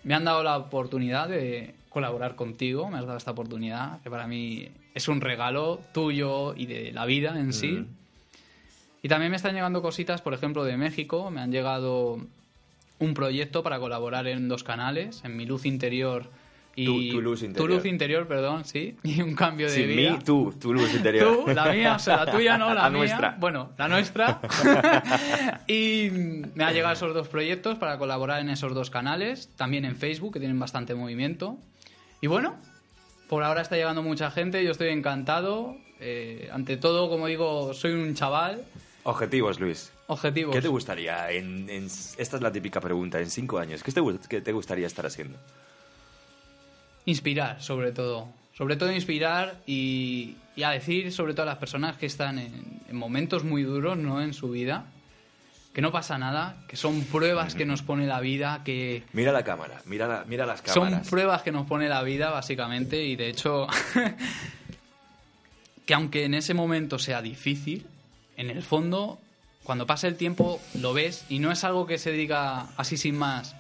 me 0.03 0.15
han 0.15 0.25
dado 0.25 0.43
la 0.43 0.59
oportunidad 0.59 1.29
de 1.29 1.75
colaborar 1.89 2.37
contigo, 2.37 2.91
me 2.91 2.99
has 2.99 3.07
dado 3.07 3.17
esta 3.17 3.31
oportunidad, 3.31 4.03
que 4.03 4.11
para 4.11 4.27
mí 4.27 4.69
es 4.93 5.09
un 5.09 5.23
regalo 5.23 5.81
tuyo 5.95 6.55
y 6.55 6.67
de 6.67 6.93
la 6.93 7.07
vida 7.07 7.41
en 7.41 7.55
sí. 7.55 7.73
Mm. 7.73 7.87
Y 9.01 9.09
también 9.09 9.31
me 9.31 9.37
están 9.37 9.55
llegando 9.55 9.81
cositas, 9.81 10.21
por 10.21 10.35
ejemplo, 10.35 10.65
de 10.65 10.77
México, 10.77 11.31
me 11.31 11.41
han 11.41 11.53
llegado 11.53 12.21
un 13.01 13.15
proyecto 13.15 13.63
para 13.63 13.79
colaborar 13.79 14.27
en 14.27 14.49
dos 14.49 14.65
canales, 14.65 15.23
en 15.25 15.37
Mi 15.37 15.47
Luz 15.47 15.65
Interior 15.67 16.31
y... 16.75 16.85
Tu- 16.85 17.17
Tu 17.17 17.21
Luz 17.23 17.43
Interior. 17.43 17.69
Tu 17.69 17.75
Luz 17.75 17.85
Interior, 17.87 18.27
perdón, 18.29 18.65
sí, 18.65 18.97
y 19.03 19.21
un 19.23 19.35
cambio 19.35 19.67
de 19.69 19.75
Sin 19.75 19.89
vida. 19.89 20.13
mí, 20.13 20.19
tú, 20.25 20.55
tu 20.61 20.73
luz 20.73 20.95
interior. 20.95 21.45
Tú, 21.45 21.53
la 21.53 21.73
mía, 21.73 21.95
o 21.97 21.99
sea, 21.99 22.25
la 22.25 22.31
tuya 22.33 22.57
no, 22.59 22.69
la, 22.75 22.83
La 22.85 22.91
mía. 22.91 22.99
nuestra. 22.99 23.37
Bueno, 23.39 23.71
la 23.79 23.89
nuestra. 23.89 24.41
y 25.67 26.09
me 26.55 26.65
han 26.65 26.75
llegado 26.75 26.93
esos 26.95 27.15
dos 27.15 27.29
proyectos 27.29 27.79
para 27.79 27.99
colaborar 27.99 28.41
en 28.41 28.49
esos 28.51 28.75
dos 28.75 28.91
canales, 28.91 29.49
también 29.57 29.85
en 29.85 29.97
Facebook, 29.97 30.33
que 30.35 30.39
tienen 30.41 30.59
bastante 30.59 30.95
movimiento. 30.95 31.57
Y 32.21 32.27
bueno, 32.27 32.57
por 33.29 33.43
ahora 33.45 33.61
está 33.63 33.77
llegando 33.77 34.03
mucha 34.03 34.31
gente, 34.31 34.65
yo 34.65 34.71
estoy 34.71 34.89
encantado. 34.89 35.77
Eh, 36.01 36.49
ante 36.53 36.77
todo, 36.77 37.09
como 37.09 37.27
digo, 37.27 37.75
soy 37.75 37.93
un 37.93 38.15
chaval. 38.15 38.63
Objetivos, 39.03 39.59
Luis. 39.61 39.93
Objetivos. 40.09 40.55
¿Qué 40.55 40.63
te 40.63 40.69
gustaría? 40.69 41.31
En, 41.31 41.69
en- 41.71 41.85
esta 41.87 42.37
es 42.37 42.43
la 42.43 42.51
típica 42.51 42.81
pregunta. 42.81 43.21
En 43.21 43.31
cinco 43.31 43.59
años, 43.59 43.83
¿qué 43.83 43.93
te, 43.93 44.01
qué 44.29 44.41
te 44.41 44.53
gustaría 44.53 44.87
estar 44.87 45.05
haciendo? 45.07 45.39
Inspirar, 47.05 47.63
sobre 47.63 47.93
todo. 47.93 48.29
Sobre 48.57 48.77
todo 48.77 48.91
inspirar 48.93 49.61
y, 49.67 50.35
y 50.57 50.63
a 50.65 50.71
decir, 50.71 51.13
sobre 51.13 51.33
todo 51.33 51.43
a 51.45 51.47
las 51.47 51.59
personas 51.59 51.97
que 51.97 52.07
están 52.07 52.39
en, 52.39 52.81
en 52.89 52.97
momentos 52.97 53.45
muy 53.45 53.63
duros, 53.63 53.97
¿no? 53.97 54.21
En 54.21 54.35
su 54.35 54.51
vida, 54.51 54.87
que 55.73 55.81
no 55.81 55.93
pasa 55.93 56.19
nada, 56.19 56.57
que 56.67 56.77
son 56.77 57.03
pruebas 57.03 57.55
que 57.55 57.65
nos 57.67 57.83
pone 57.83 58.07
la 58.07 58.19
vida, 58.21 58.63
que 58.65 59.05
Mira 59.13 59.31
la 59.31 59.45
cámara, 59.45 59.81
mira, 59.85 60.09
la- 60.09 60.25
mira 60.27 60.45
las 60.45 60.61
son 60.61 60.85
cámaras. 60.87 61.09
pruebas 61.09 61.43
que 61.43 61.53
nos 61.53 61.67
pone 61.67 61.89
la 61.89 62.03
vida, 62.03 62.31
básicamente, 62.31 63.05
y 63.05 63.15
de 63.15 63.29
hecho, 63.29 63.69
que 65.87 65.95
aunque 65.95 66.25
en 66.25 66.35
ese 66.35 66.53
momento 66.55 66.99
sea 66.99 67.23
difícil, 67.23 67.87
en 68.37 68.51
el 68.51 68.63
fondo, 68.63 69.21
cuando 69.69 69.87
pasa 69.87 70.09
el 70.09 70.17
tiempo, 70.17 70.63
lo 70.81 70.95
ves 70.95 71.27
y 71.29 71.41
no 71.41 71.53
es 71.53 71.63
algo 71.63 71.87
que 71.87 71.99
se 71.99 72.11
diga 72.11 72.69
así 72.79 72.97
sin 72.97 73.19
más. 73.19 73.55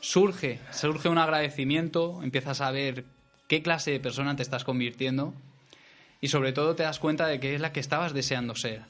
Surge, 0.00 0.58
surge 0.72 1.08
un 1.08 1.18
agradecimiento, 1.18 2.20
empiezas 2.24 2.60
a 2.60 2.72
ver 2.72 3.04
qué 3.46 3.62
clase 3.62 3.92
de 3.92 4.00
persona 4.00 4.34
te 4.34 4.42
estás 4.42 4.64
convirtiendo 4.64 5.34
y 6.20 6.26
sobre 6.26 6.52
todo 6.52 6.74
te 6.74 6.82
das 6.82 6.98
cuenta 6.98 7.28
de 7.28 7.38
que 7.38 7.54
es 7.54 7.60
la 7.60 7.72
que 7.72 7.78
estabas 7.78 8.12
deseando 8.12 8.56
ser. 8.56 8.82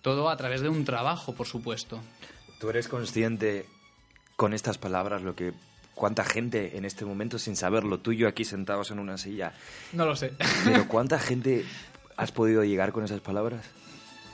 Todo 0.00 0.30
a 0.30 0.36
través 0.36 0.60
de 0.60 0.68
un 0.68 0.84
trabajo, 0.84 1.34
por 1.34 1.48
supuesto. 1.48 2.00
¿Tú 2.60 2.70
eres 2.70 2.86
consciente 2.86 3.66
con 4.36 4.54
estas 4.54 4.78
palabras 4.78 5.22
lo 5.22 5.34
que 5.34 5.52
cuánta 5.96 6.24
gente 6.24 6.76
en 6.76 6.84
este 6.84 7.06
momento 7.06 7.40
sin 7.40 7.56
saberlo 7.56 7.98
tú 7.98 8.12
y 8.12 8.18
yo 8.18 8.28
aquí 8.28 8.44
sentados 8.44 8.92
en 8.92 9.00
una 9.00 9.18
silla, 9.18 9.52
No 9.92 10.06
lo 10.06 10.14
sé. 10.14 10.32
pero 10.64 10.86
cuánta 10.88 11.18
gente 11.18 11.64
has 12.16 12.30
podido 12.30 12.62
llegar 12.62 12.92
con 12.92 13.02
esas 13.02 13.20
palabras? 13.20 13.66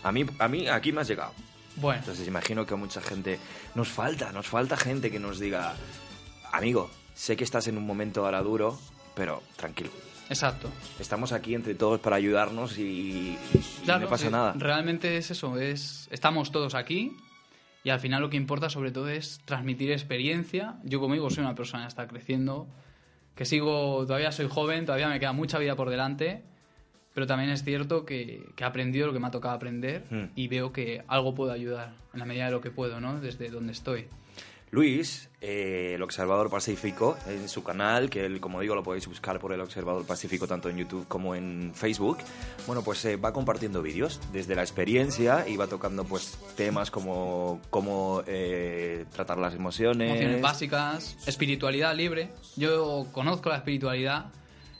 A 0.02 0.12
mí 0.12 0.26
a 0.38 0.48
mí 0.48 0.68
aquí 0.68 0.92
me 0.92 1.00
has 1.00 1.08
llegado. 1.08 1.32
Bueno, 1.76 2.00
Entonces 2.00 2.26
imagino 2.28 2.66
que 2.66 2.74
a 2.74 2.76
mucha 2.76 3.00
gente 3.00 3.38
nos 3.74 3.88
falta, 3.88 4.32
nos 4.32 4.46
falta 4.46 4.76
gente 4.76 5.10
que 5.10 5.18
nos 5.18 5.38
diga, 5.40 5.74
amigo, 6.52 6.90
sé 7.14 7.36
que 7.36 7.44
estás 7.44 7.66
en 7.68 7.78
un 7.78 7.86
momento 7.86 8.24
ahora 8.24 8.42
duro, 8.42 8.78
pero 9.14 9.42
tranquilo. 9.56 9.90
exacto. 10.28 10.68
Estamos 10.98 11.32
aquí 11.32 11.54
entre 11.54 11.74
todos 11.74 12.00
para 12.00 12.16
ayudarnos 12.16 12.78
y, 12.78 12.82
y 12.82 13.38
Claro, 13.84 14.02
no 14.02 14.08
pasa 14.08 14.28
eh, 14.28 14.30
nada. 14.30 14.54
Realmente 14.56 15.16
es 15.16 15.30
eso, 15.30 15.58
es 15.58 16.08
estamos 16.10 16.52
todos 16.52 16.74
aquí 16.74 17.16
y 17.82 17.90
al 17.90 18.00
final 18.00 18.22
lo 18.22 18.30
que 18.30 18.36
importa 18.36 18.70
sobre 18.70 18.92
todo 18.92 19.08
es 19.08 19.40
transmitir 19.44 19.90
experiencia. 19.92 20.76
Yo 20.84 21.00
como 21.00 21.14
digo 21.14 21.28
soy 21.30 21.44
una 21.44 21.54
persona 21.54 21.84
que 21.84 21.88
está 21.88 22.06
creciendo, 22.06 22.66
que 23.34 23.44
sigo, 23.44 24.06
todavía 24.06 24.32
soy 24.32 24.48
joven, 24.48 24.86
todavía 24.86 25.08
me 25.08 25.20
queda 25.20 25.32
mucha 25.32 25.58
vida 25.58 25.76
por 25.76 25.90
delante, 25.90 26.44
pero 27.14 27.26
también 27.26 27.50
es 27.50 27.64
cierto 27.64 28.04
que, 28.04 28.44
que 28.56 28.64
he 28.64 28.66
aprendido 28.66 29.06
lo 29.06 29.12
que 29.12 29.20
me 29.20 29.28
ha 29.28 29.30
tocado 29.30 29.54
aprender 29.54 30.04
Hmm. 30.10 30.24
y 30.34 30.48
veo 30.48 30.72
que 30.72 31.02
algo 31.08 31.34
puedo 31.34 31.52
ayudar 31.52 31.94
en 32.12 32.18
la 32.18 32.26
medida 32.26 32.46
de 32.46 32.50
lo 32.50 32.60
que 32.60 32.70
puedo, 32.70 33.00
¿no? 33.00 33.20
Desde 33.20 33.48
donde 33.48 33.72
estoy. 33.72 34.06
Luis, 34.70 35.30
eh, 35.40 35.92
el 35.94 36.02
Observador 36.02 36.50
Pacífico, 36.50 37.16
en 37.28 37.48
su 37.48 37.62
canal, 37.62 38.10
que 38.10 38.26
él, 38.26 38.40
como 38.40 38.60
digo, 38.60 38.74
lo 38.74 38.82
podéis 38.82 39.06
buscar 39.06 39.38
por 39.38 39.52
el 39.52 39.60
Observador 39.60 40.04
Pacífico 40.04 40.48
tanto 40.48 40.68
en 40.68 40.78
YouTube 40.78 41.06
como 41.06 41.36
en 41.36 41.70
Facebook, 41.74 42.18
bueno, 42.66 42.82
pues 42.82 43.04
eh, 43.04 43.16
va 43.16 43.32
compartiendo 43.32 43.82
vídeos 43.82 44.20
desde 44.32 44.56
la 44.56 44.62
experiencia 44.62 45.46
y 45.46 45.56
va 45.56 45.68
tocando 45.68 46.02
pues 46.04 46.36
temas 46.56 46.90
como 46.90 47.60
cómo 47.70 48.24
eh, 48.26 49.04
tratar 49.14 49.38
las 49.38 49.54
emociones. 49.54 50.10
Emociones 50.10 50.42
básicas, 50.42 51.16
espiritualidad 51.28 51.94
libre. 51.94 52.30
Yo 52.56 53.06
conozco 53.12 53.50
la 53.50 53.58
espiritualidad. 53.58 54.32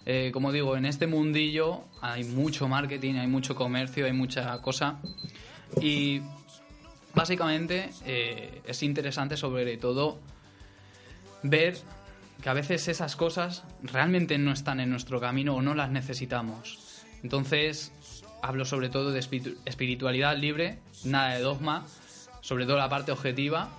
Eh, 0.07 0.31
como 0.33 0.53
digo, 0.53 0.77
en 0.77 0.85
este 0.85 1.07
mundillo 1.07 1.85
hay 2.03 2.25
mucho 2.25 2.69
marketing, 2.69 3.15
hay 3.15 3.27
mucho 3.27 3.55
comercio, 3.55 4.07
hay 4.07 4.13
mucha 4.13 4.61
cosa. 4.61 5.01
Y 5.81 6.21
básicamente 7.15 7.91
eh, 8.05 8.61
es 8.67 8.83
interesante 8.83 9.37
sobre 9.37 9.77
todo 9.77 10.19
ver 11.43 11.79
que 12.43 12.49
a 12.49 12.53
veces 12.53 12.89
esas 12.89 13.17
cosas 13.17 13.65
realmente 13.83 14.37
no 14.39 14.53
están 14.53 14.81
en 14.81 14.91
nuestro 14.91 15.21
camino 15.21 15.55
o 15.55 15.63
no 15.63 15.75
las 15.75 15.91
necesitamos. 15.91 17.03
Entonces, 17.23 17.93
hablo 18.43 18.67
sobre 18.67 18.91
todo 18.91 19.11
de 19.11 19.21
espiritu- 19.21 19.57
espiritualidad 19.65 20.37
libre, 20.37 20.79
nada 21.05 21.35
de 21.35 21.41
dogma, 21.41 21.87
sobre 22.43 22.67
todo 22.67 22.77
la 22.77 22.91
parte 22.91 23.13
objetiva, 23.13 23.71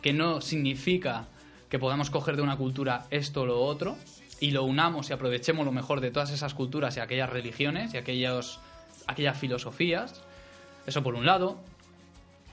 que 0.00 0.14
no 0.14 0.40
significa 0.40 1.28
que 1.68 1.78
podamos 1.78 2.08
coger 2.08 2.36
de 2.36 2.42
una 2.42 2.56
cultura 2.56 3.06
esto 3.10 3.42
o 3.42 3.46
lo 3.46 3.60
otro 3.60 3.96
y 4.40 4.50
lo 4.50 4.64
unamos 4.64 5.10
y 5.10 5.12
aprovechemos 5.12 5.64
lo 5.64 5.72
mejor 5.72 6.00
de 6.00 6.10
todas 6.10 6.30
esas 6.30 6.54
culturas 6.54 6.96
y 6.96 7.00
aquellas 7.00 7.30
religiones 7.30 7.94
y 7.94 7.96
aquellos, 7.96 8.60
aquellas 9.06 9.38
filosofías. 9.38 10.22
Eso 10.86 11.02
por 11.02 11.14
un 11.14 11.26
lado. 11.26 11.58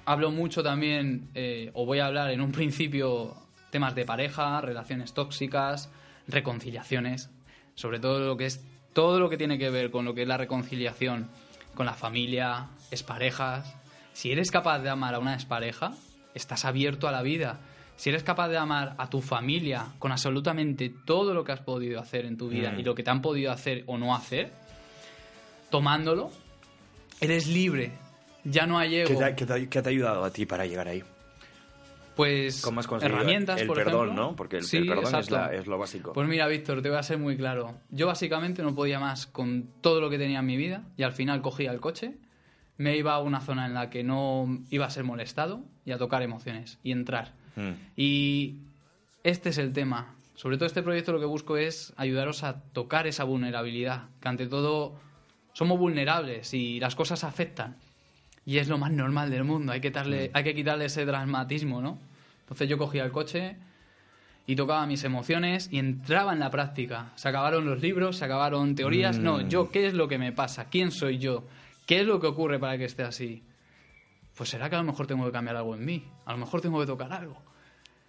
hablo 0.05 0.31
mucho 0.31 0.63
también, 0.63 1.29
eh, 1.35 1.71
o 1.73 1.85
voy 1.85 1.99
a 1.99 2.07
hablar 2.07 2.31
en 2.31 2.41
un 2.41 2.51
principio, 2.53 3.35
temas 3.69 3.95
de 3.95 4.05
pareja, 4.05 4.61
relaciones 4.61 5.13
tóxicas, 5.13 5.89
reconciliaciones, 6.27 7.29
sobre 7.75 7.99
todo 7.99 8.19
lo 8.19 8.37
que 8.37 8.45
es 8.45 8.63
todo 8.93 9.19
lo 9.19 9.29
que 9.29 9.37
tiene 9.37 9.57
que 9.57 9.69
ver 9.69 9.89
con 9.89 10.03
lo 10.03 10.13
que 10.13 10.23
es 10.23 10.27
la 10.27 10.37
reconciliación 10.37 11.29
con 11.75 11.85
la 11.85 11.93
familia, 11.93 12.67
parejas. 13.07 13.73
Si 14.13 14.31
eres 14.31 14.51
capaz 14.51 14.79
de 14.79 14.89
amar 14.89 15.15
a 15.15 15.19
una 15.19 15.37
pareja, 15.47 15.93
estás 16.33 16.65
abierto 16.65 17.07
a 17.07 17.11
la 17.11 17.21
vida. 17.21 17.59
Si 18.01 18.09
eres 18.09 18.23
capaz 18.23 18.47
de 18.49 18.57
amar 18.57 18.95
a 18.97 19.07
tu 19.11 19.21
familia 19.21 19.85
con 19.99 20.11
absolutamente 20.11 20.91
todo 21.05 21.35
lo 21.35 21.43
que 21.43 21.51
has 21.51 21.59
podido 21.59 21.99
hacer 21.99 22.25
en 22.25 22.35
tu 22.35 22.49
vida 22.49 22.71
Mm. 22.71 22.79
y 22.79 22.83
lo 22.83 22.95
que 22.95 23.03
te 23.03 23.11
han 23.11 23.21
podido 23.21 23.51
hacer 23.51 23.83
o 23.85 23.95
no 23.99 24.15
hacer, 24.15 24.51
tomándolo, 25.69 26.31
eres 27.19 27.45
libre. 27.45 27.91
Ya 28.43 28.65
no 28.65 28.79
hay 28.79 28.89
¿Qué 28.89 29.01
ego. 29.03 29.19
te, 29.19 29.35
qué 29.35 29.45
te- 29.45 29.69
qué 29.69 29.81
te 29.83 29.89
ha 29.89 29.91
ayudado 29.91 30.23
a 30.23 30.31
ti 30.33 30.47
para 30.47 30.65
llegar 30.65 30.87
ahí? 30.87 31.03
Pues 32.15 32.63
¿Cómo 32.63 32.79
has 32.79 32.87
herramientas, 33.03 33.61
el 33.61 33.67
por 33.67 33.77
perdón, 33.77 34.05
ejemplo. 34.07 34.29
no? 34.31 34.35
Porque 34.35 34.57
el, 34.57 34.63
Sí, 34.63 34.77
el 34.77 34.87
perdón 34.87 35.15
es, 35.19 35.29
la- 35.29 35.53
es 35.53 35.67
lo 35.67 35.77
básico. 35.77 36.11
Pues 36.13 36.27
mira, 36.27 36.47
Víctor, 36.47 36.81
te 36.81 36.89
voy 36.89 36.97
a 36.97 37.03
ser 37.03 37.19
muy 37.19 37.37
claro. 37.37 37.75
Yo 37.91 38.07
básicamente 38.07 38.63
no 38.63 38.73
podía 38.73 38.99
más 38.99 39.27
con 39.27 39.69
todo 39.81 40.01
lo 40.01 40.09
que 40.09 40.17
tenía 40.17 40.39
en 40.39 40.45
mi 40.47 40.57
vida 40.57 40.85
y 40.97 41.03
al 41.03 41.13
final 41.13 41.43
cogía 41.43 41.69
el 41.71 41.79
coche, 41.79 42.15
me 42.77 42.97
iba 42.97 43.13
a 43.13 43.19
una 43.19 43.41
zona 43.41 43.67
en 43.67 43.75
la 43.75 43.91
que 43.91 44.03
no 44.03 44.47
iba 44.71 44.87
a 44.87 44.89
ser 44.89 45.03
molestado 45.03 45.61
y 45.85 45.91
a 45.91 45.99
tocar 45.99 46.23
emociones 46.23 46.79
y 46.81 46.91
entrar. 46.93 47.39
Mm. 47.55 47.71
Y 47.97 48.55
este 49.23 49.49
es 49.49 49.57
el 49.57 49.73
tema. 49.73 50.15
Sobre 50.35 50.57
todo 50.57 50.65
este 50.65 50.81
proyecto 50.81 51.11
lo 51.11 51.19
que 51.19 51.25
busco 51.25 51.57
es 51.57 51.93
ayudaros 51.97 52.43
a 52.43 52.61
tocar 52.73 53.05
esa 53.07 53.23
vulnerabilidad, 53.23 54.05
que 54.21 54.27
ante 54.29 54.47
todo 54.47 54.93
somos 55.53 55.77
vulnerables 55.77 56.53
y 56.53 56.79
las 56.79 56.95
cosas 56.95 57.23
afectan. 57.23 57.75
Y 58.45 58.57
es 58.57 58.67
lo 58.67 58.77
más 58.79 58.91
normal 58.91 59.29
del 59.29 59.43
mundo, 59.43 59.71
hay 59.71 59.81
que, 59.81 59.91
darle, 59.91 60.31
hay 60.33 60.43
que 60.43 60.55
quitarle 60.55 60.85
ese 60.85 61.05
dramatismo, 61.05 61.79
¿no? 61.81 61.99
Entonces 62.41 62.67
yo 62.67 62.77
cogía 62.79 63.03
el 63.03 63.11
coche 63.11 63.55
y 64.47 64.55
tocaba 64.55 64.87
mis 64.87 65.03
emociones 65.03 65.69
y 65.71 65.77
entraba 65.77 66.33
en 66.33 66.39
la 66.39 66.49
práctica. 66.49 67.11
Se 67.15 67.29
acabaron 67.29 67.65
los 67.65 67.79
libros, 67.81 68.17
se 68.17 68.25
acabaron 68.25 68.73
teorías. 68.73 69.19
No, 69.19 69.37
Mm. 69.37 69.49
yo, 69.49 69.69
¿qué 69.69 69.85
es 69.85 69.93
lo 69.93 70.07
que 70.07 70.17
me 70.17 70.31
pasa? 70.31 70.65
¿Quién 70.69 70.89
soy 70.91 71.19
yo? 71.19 71.43
¿Qué 71.85 71.99
es 72.01 72.07
lo 72.07 72.19
que 72.19 72.27
ocurre 72.27 72.57
para 72.57 72.77
que 72.79 72.85
esté 72.85 73.03
así? 73.03 73.43
Pues 74.35 74.49
será 74.49 74.69
que 74.69 74.75
a 74.75 74.79
lo 74.79 74.85
mejor 74.85 75.07
tengo 75.07 75.25
que 75.25 75.31
cambiar 75.31 75.55
algo 75.57 75.75
en 75.75 75.85
mí. 75.85 76.03
A 76.25 76.31
lo 76.31 76.37
mejor 76.37 76.61
tengo 76.61 76.79
que 76.79 76.85
tocar 76.87 77.11
algo. 77.13 77.37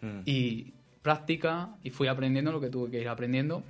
Mm. 0.00 0.20
Y 0.24 0.72
práctica 1.02 1.70
y 1.82 1.90
fui 1.90 2.06
aprendiendo 2.08 2.52
lo 2.52 2.60
que 2.60 2.68
tuve 2.70 2.90
que 2.90 3.00
ir 3.00 3.08
aprendiendo. 3.08 3.60
que 3.62 3.66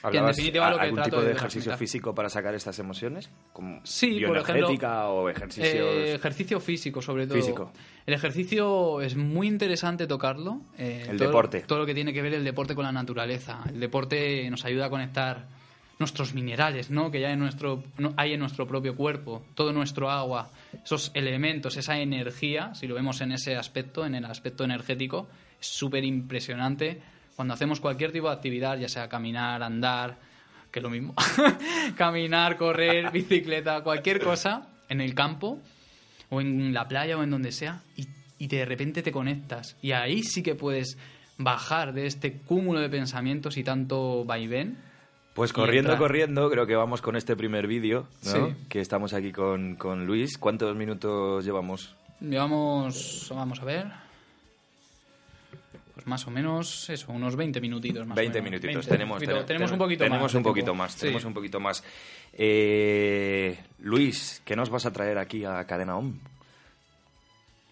en 0.00 0.06
¿Hablabas 0.08 0.36
definitiva 0.36 0.70
lo 0.70 0.76
que 0.76 0.82
algún 0.82 0.96
trato 0.96 1.10
tipo 1.10 1.20
de 1.22 1.28
de 1.28 1.32
ejercicio 1.34 1.76
físico 1.78 2.14
para 2.14 2.28
sacar 2.28 2.54
estas 2.54 2.78
emociones? 2.78 3.30
Como 3.52 3.80
Sí, 3.84 4.20
por 4.26 4.36
ejemplo, 4.36 4.68
o 5.12 5.28
ejercicios... 5.30 5.68
Eh, 5.72 6.14
ejercicio 6.14 6.60
físico, 6.60 7.00
sobre 7.00 7.26
todo. 7.26 7.36
Físico. 7.38 7.72
El 8.04 8.14
ejercicio 8.14 9.00
es 9.00 9.16
muy 9.16 9.46
interesante 9.46 10.06
tocarlo. 10.06 10.60
eh, 10.76 11.06
El 11.08 11.16
todo- 11.16 11.28
deporte. 11.28 11.60
Todo 11.60 11.78
lo 11.78 11.86
que 11.86 11.94
tiene 11.94 12.12
que 12.12 12.20
ver 12.22 12.34
el 12.34 12.44
deporte 12.44 12.74
con 12.74 12.84
la 12.84 12.92
naturaleza. 12.92 13.62
El 13.68 13.80
deporte 13.80 14.50
nos 14.50 14.64
ayuda 14.64 14.86
a 14.86 14.90
conectar 14.90 15.46
nuestros 15.98 16.34
minerales, 16.34 16.90
¿no? 16.90 17.10
Que 17.10 17.20
ya 17.20 17.30
en 17.30 17.38
nuestro, 17.38 17.84
no- 17.98 18.14
hay 18.16 18.32
en 18.32 18.40
nuestro 18.40 18.66
propio 18.66 18.96
cuerpo. 18.96 19.44
Todo 19.54 19.72
nuestro 19.72 20.10
agua, 20.10 20.50
esos 20.84 21.10
elementos, 21.14 21.76
esa 21.76 21.98
energía, 21.98 22.74
si 22.74 22.86
lo 22.86 22.94
vemos 22.94 23.20
en 23.20 23.32
ese 23.32 23.56
aspecto, 23.56 24.04
en 24.04 24.14
el 24.14 24.24
aspecto 24.24 24.64
energético, 24.64 25.28
es 25.60 25.66
súper 25.66 26.04
impresionante. 26.04 27.00
Cuando 27.36 27.54
hacemos 27.54 27.80
cualquier 27.80 28.12
tipo 28.12 28.28
de 28.28 28.34
actividad, 28.34 28.78
ya 28.78 28.88
sea 28.88 29.08
caminar, 29.08 29.62
andar, 29.62 30.18
que 30.70 30.80
es 30.80 30.82
lo 30.82 30.90
mismo, 30.90 31.14
caminar, 31.96 32.56
correr, 32.56 33.10
bicicleta, 33.12 33.82
cualquier 33.82 34.20
cosa, 34.20 34.68
en 34.88 35.00
el 35.00 35.14
campo, 35.14 35.60
o 36.30 36.40
en 36.40 36.72
la 36.74 36.88
playa 36.88 37.16
o 37.16 37.22
en 37.22 37.30
donde 37.30 37.52
sea 37.52 37.82
y, 37.96 38.06
y 38.38 38.46
de 38.48 38.64
repente 38.64 39.02
te 39.02 39.12
conectas 39.12 39.76
y 39.82 39.92
ahí 39.92 40.22
sí 40.22 40.42
que 40.42 40.54
puedes 40.54 40.98
bajar 41.38 41.92
de 41.92 42.06
este 42.06 42.32
cúmulo 42.38 42.80
de 42.80 42.88
pensamientos 42.88 43.56
y 43.56 43.62
tanto 43.64 44.24
vaivén. 44.24 44.78
Pues 45.34 45.52
corriendo, 45.52 45.96
corriendo, 45.98 46.48
creo 46.48 46.66
que 46.66 46.76
vamos 46.76 47.02
con 47.02 47.16
este 47.16 47.34
primer 47.36 47.66
vídeo, 47.66 48.06
¿no? 48.24 48.30
Sí. 48.48 48.54
Que 48.68 48.80
estamos 48.80 49.12
aquí 49.14 49.32
con, 49.32 49.74
con 49.74 50.06
Luis. 50.06 50.38
¿Cuántos 50.38 50.76
minutos 50.76 51.44
llevamos? 51.44 51.96
Llevamos, 52.20 53.32
vamos 53.34 53.60
a 53.60 53.64
ver, 53.64 53.86
pues 55.94 56.06
más 56.06 56.26
o 56.28 56.30
menos 56.30 56.88
eso, 56.88 57.10
unos 57.12 57.34
20 57.34 57.60
minutitos 57.60 58.06
más 58.06 58.16
20 58.16 58.38
o 58.38 58.42
menos. 58.42 58.50
minutitos. 58.60 58.86
20. 58.86 58.90
Tenemos, 58.90 59.18
tenemos 59.46 59.46
ten- 59.70 59.74
un 59.74 59.78
poquito 59.78 60.04
tenemos 60.04 60.22
más. 60.22 60.32
de 60.32 60.38
un 60.38 60.44
poquito 60.44 60.74
más. 60.74 60.92
Sí. 60.92 61.00
Tenemos 61.00 61.24
un 61.24 61.34
poquito 61.34 61.60
más. 61.60 61.84
Eh, 62.32 63.58
Luis, 63.80 64.40
¿qué 64.44 64.54
nos 64.54 64.70
vas 64.70 64.86
a 64.86 64.92
traer 64.92 65.18
aquí 65.18 65.44
a 65.44 65.64
Cadena 65.66 65.96
OM? 65.96 66.14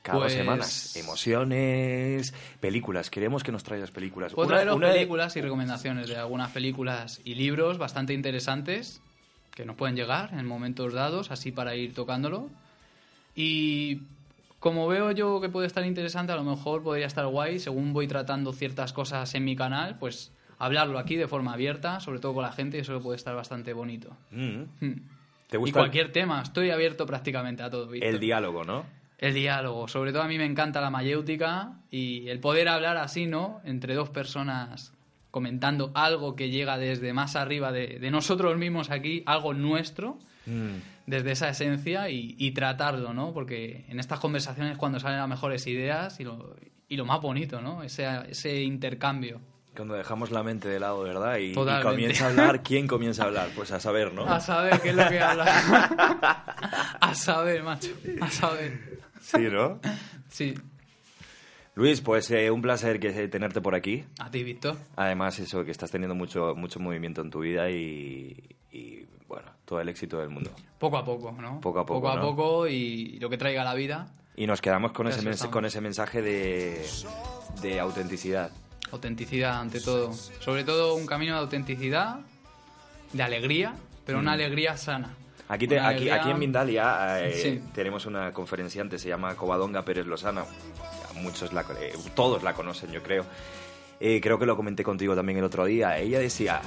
Cada 0.02 0.18
Pues- 0.18 0.32
dos 0.32 0.38
semanas. 0.38 0.96
Emociones, 0.96 2.34
películas. 2.60 3.08
Queremos 3.08 3.44
que 3.44 3.52
nos 3.52 3.62
traigas 3.62 3.90
películas. 3.92 4.32
Puedo 4.34 4.48
Una- 4.48 4.56
traeros 4.56 4.76
una 4.76 4.90
películas 4.92 5.36
y 5.36 5.40
recomendaciones 5.40 6.08
de 6.08 6.16
algunas 6.16 6.50
películas 6.50 7.20
y 7.24 7.34
libros 7.36 7.78
bastante 7.78 8.12
interesantes 8.12 9.00
que 9.54 9.64
nos 9.64 9.76
pueden 9.76 9.94
llegar 9.96 10.30
en 10.34 10.44
momentos 10.46 10.92
dados, 10.92 11.30
así 11.30 11.52
para 11.52 11.76
ir 11.76 11.94
tocándolo. 11.94 12.50
Y 13.34 14.00
como 14.58 14.88
veo 14.88 15.10
yo 15.12 15.40
que 15.40 15.48
puede 15.48 15.66
estar 15.66 15.84
interesante, 15.86 16.32
a 16.32 16.36
lo 16.36 16.44
mejor 16.44 16.82
podría 16.82 17.06
estar 17.06 17.26
guay, 17.26 17.58
según 17.58 17.92
voy 17.92 18.08
tratando 18.08 18.52
ciertas 18.52 18.92
cosas 18.92 19.34
en 19.34 19.44
mi 19.44 19.56
canal, 19.56 19.98
pues 19.98 20.32
hablarlo 20.58 20.98
aquí 20.98 21.16
de 21.16 21.28
forma 21.28 21.52
abierta, 21.52 22.00
sobre 22.00 22.18
todo 22.20 22.34
con 22.34 22.42
la 22.42 22.52
gente, 22.52 22.76
y 22.78 22.80
eso 22.80 23.00
puede 23.00 23.16
estar 23.16 23.34
bastante 23.34 23.72
bonito. 23.72 24.16
Mm. 24.30 24.62
Hmm. 24.80 24.94
¿Te 25.48 25.56
Y 25.56 25.60
gusta 25.60 25.80
cualquier 25.80 26.12
tema, 26.12 26.40
estoy 26.42 26.70
abierto 26.70 27.04
prácticamente 27.06 27.62
a 27.62 27.70
todo. 27.70 27.86
Víctor. 27.88 28.08
el 28.08 28.20
diálogo, 28.20 28.64
no? 28.64 28.84
El 29.22 29.34
diálogo, 29.34 29.86
sobre 29.88 30.12
todo 30.12 30.22
a 30.22 30.28
mí 30.28 30.36
me 30.36 30.44
encanta 30.44 30.80
la 30.80 30.90
mayéutica 30.90 31.74
y 31.90 32.28
el 32.28 32.40
poder 32.40 32.68
hablar 32.68 32.96
así, 32.96 33.26
¿no? 33.26 33.60
Entre 33.64 33.94
dos 33.94 34.10
personas 34.10 34.92
comentando 35.30 35.92
algo 35.94 36.34
que 36.36 36.50
llega 36.50 36.76
desde 36.76 37.12
más 37.14 37.36
arriba 37.36 37.72
de, 37.72 37.98
de 38.00 38.10
nosotros 38.10 38.58
mismos 38.58 38.90
aquí, 38.90 39.22
algo 39.24 39.54
nuestro, 39.54 40.18
Mm. 40.44 40.82
desde 41.06 41.30
esa 41.30 41.48
esencia 41.50 42.08
y, 42.10 42.34
y 42.36 42.50
tratarlo, 42.50 43.14
¿no? 43.14 43.32
Porque 43.32 43.84
en 43.88 44.00
estas 44.00 44.18
conversaciones 44.18 44.72
es 44.72 44.78
cuando 44.78 44.98
salen 44.98 45.20
las 45.20 45.28
mejores 45.28 45.64
ideas 45.68 46.18
y 46.18 46.24
lo, 46.24 46.56
y 46.88 46.96
lo 46.96 47.04
más 47.04 47.20
bonito, 47.20 47.60
¿no? 47.62 47.84
Ese, 47.84 48.04
ese 48.28 48.60
intercambio. 48.60 49.40
Cuando 49.76 49.94
dejamos 49.94 50.32
la 50.32 50.42
mente 50.42 50.66
de 50.68 50.80
lado, 50.80 51.02
¿verdad? 51.04 51.36
Y, 51.38 51.52
y 51.52 51.54
comienza 51.54 52.26
a 52.26 52.30
hablar, 52.30 52.62
¿quién 52.64 52.88
comienza 52.88 53.22
a 53.22 53.26
hablar? 53.26 53.50
Pues 53.54 53.70
a 53.70 53.78
saber, 53.78 54.12
¿no? 54.12 54.24
A 54.28 54.40
saber 54.40 54.80
qué 54.80 54.88
es 54.90 54.96
lo 54.96 55.08
que 55.08 55.20
habla. 55.20 55.44
a 57.00 57.14
saber, 57.14 57.62
macho. 57.62 57.90
A 58.20 58.28
saber. 58.28 58.91
Sí, 59.22 59.38
¿no? 59.50 59.80
Sí. 60.28 60.54
Luis, 61.74 62.02
pues 62.02 62.30
eh, 62.30 62.50
un 62.50 62.60
placer 62.60 63.00
que, 63.00 63.10
tenerte 63.28 63.60
por 63.62 63.74
aquí. 63.74 64.04
A 64.18 64.30
ti, 64.30 64.42
Víctor. 64.44 64.76
Además, 64.96 65.38
eso, 65.38 65.64
que 65.64 65.70
estás 65.70 65.90
teniendo 65.90 66.14
mucho, 66.14 66.54
mucho 66.54 66.78
movimiento 66.80 67.22
en 67.22 67.30
tu 67.30 67.40
vida 67.40 67.70
y, 67.70 68.36
y, 68.70 69.06
bueno, 69.26 69.50
todo 69.64 69.80
el 69.80 69.88
éxito 69.88 70.18
del 70.18 70.28
mundo. 70.28 70.50
Poco 70.78 70.98
a 70.98 71.04
poco, 71.04 71.32
¿no? 71.32 71.60
Poco 71.60 71.78
a 71.80 71.86
poco, 71.86 72.00
Poco 72.00 72.10
a 72.12 72.16
¿no? 72.16 72.22
poco 72.22 72.68
y 72.68 73.18
lo 73.20 73.30
que 73.30 73.38
traiga 73.38 73.64
la 73.64 73.72
vida. 73.72 74.12
Y 74.36 74.46
nos 74.46 74.60
quedamos 74.60 74.92
con, 74.92 75.06
ese, 75.08 75.20
mens- 75.22 75.30
estamos. 75.34 75.52
con 75.52 75.64
ese 75.64 75.80
mensaje 75.80 76.20
de, 76.20 76.84
de 77.62 77.80
autenticidad. 77.80 78.50
Autenticidad 78.90 79.58
ante 79.60 79.80
todo. 79.80 80.12
Sobre 80.12 80.64
todo 80.64 80.94
un 80.94 81.06
camino 81.06 81.34
de 81.34 81.40
autenticidad, 81.40 82.20
de 83.14 83.22
alegría, 83.22 83.74
pero 84.04 84.18
una 84.18 84.32
alegría 84.32 84.76
sana. 84.76 85.14
Aquí, 85.52 85.68
te- 85.68 85.78
aquí, 85.78 86.08
aquí 86.08 86.30
en 86.30 86.38
Mindalia 86.38 87.26
eh, 87.28 87.32
Sí. 87.34 87.62
tenemos 87.74 88.06
una 88.06 88.32
conferenciante, 88.32 88.98
se 88.98 89.08
llama 89.08 89.34
Covadonga 89.36 89.84
Pérez 89.84 90.06
Lozana. 90.06 90.44
Muchos 91.16 91.52
la, 91.52 91.60
eh, 91.78 91.92
todos 92.14 92.42
la 92.42 92.54
conocen, 92.54 92.90
yo 92.90 93.02
creo. 93.02 93.26
Eh, 94.00 94.20
creo 94.22 94.38
que 94.38 94.46
lo 94.46 94.56
comenté 94.56 94.82
contigo 94.82 95.14
también 95.14 95.38
el 95.38 95.44
otro 95.44 95.66
día. 95.66 95.98
Ella 95.98 96.18
decía, 96.18 96.62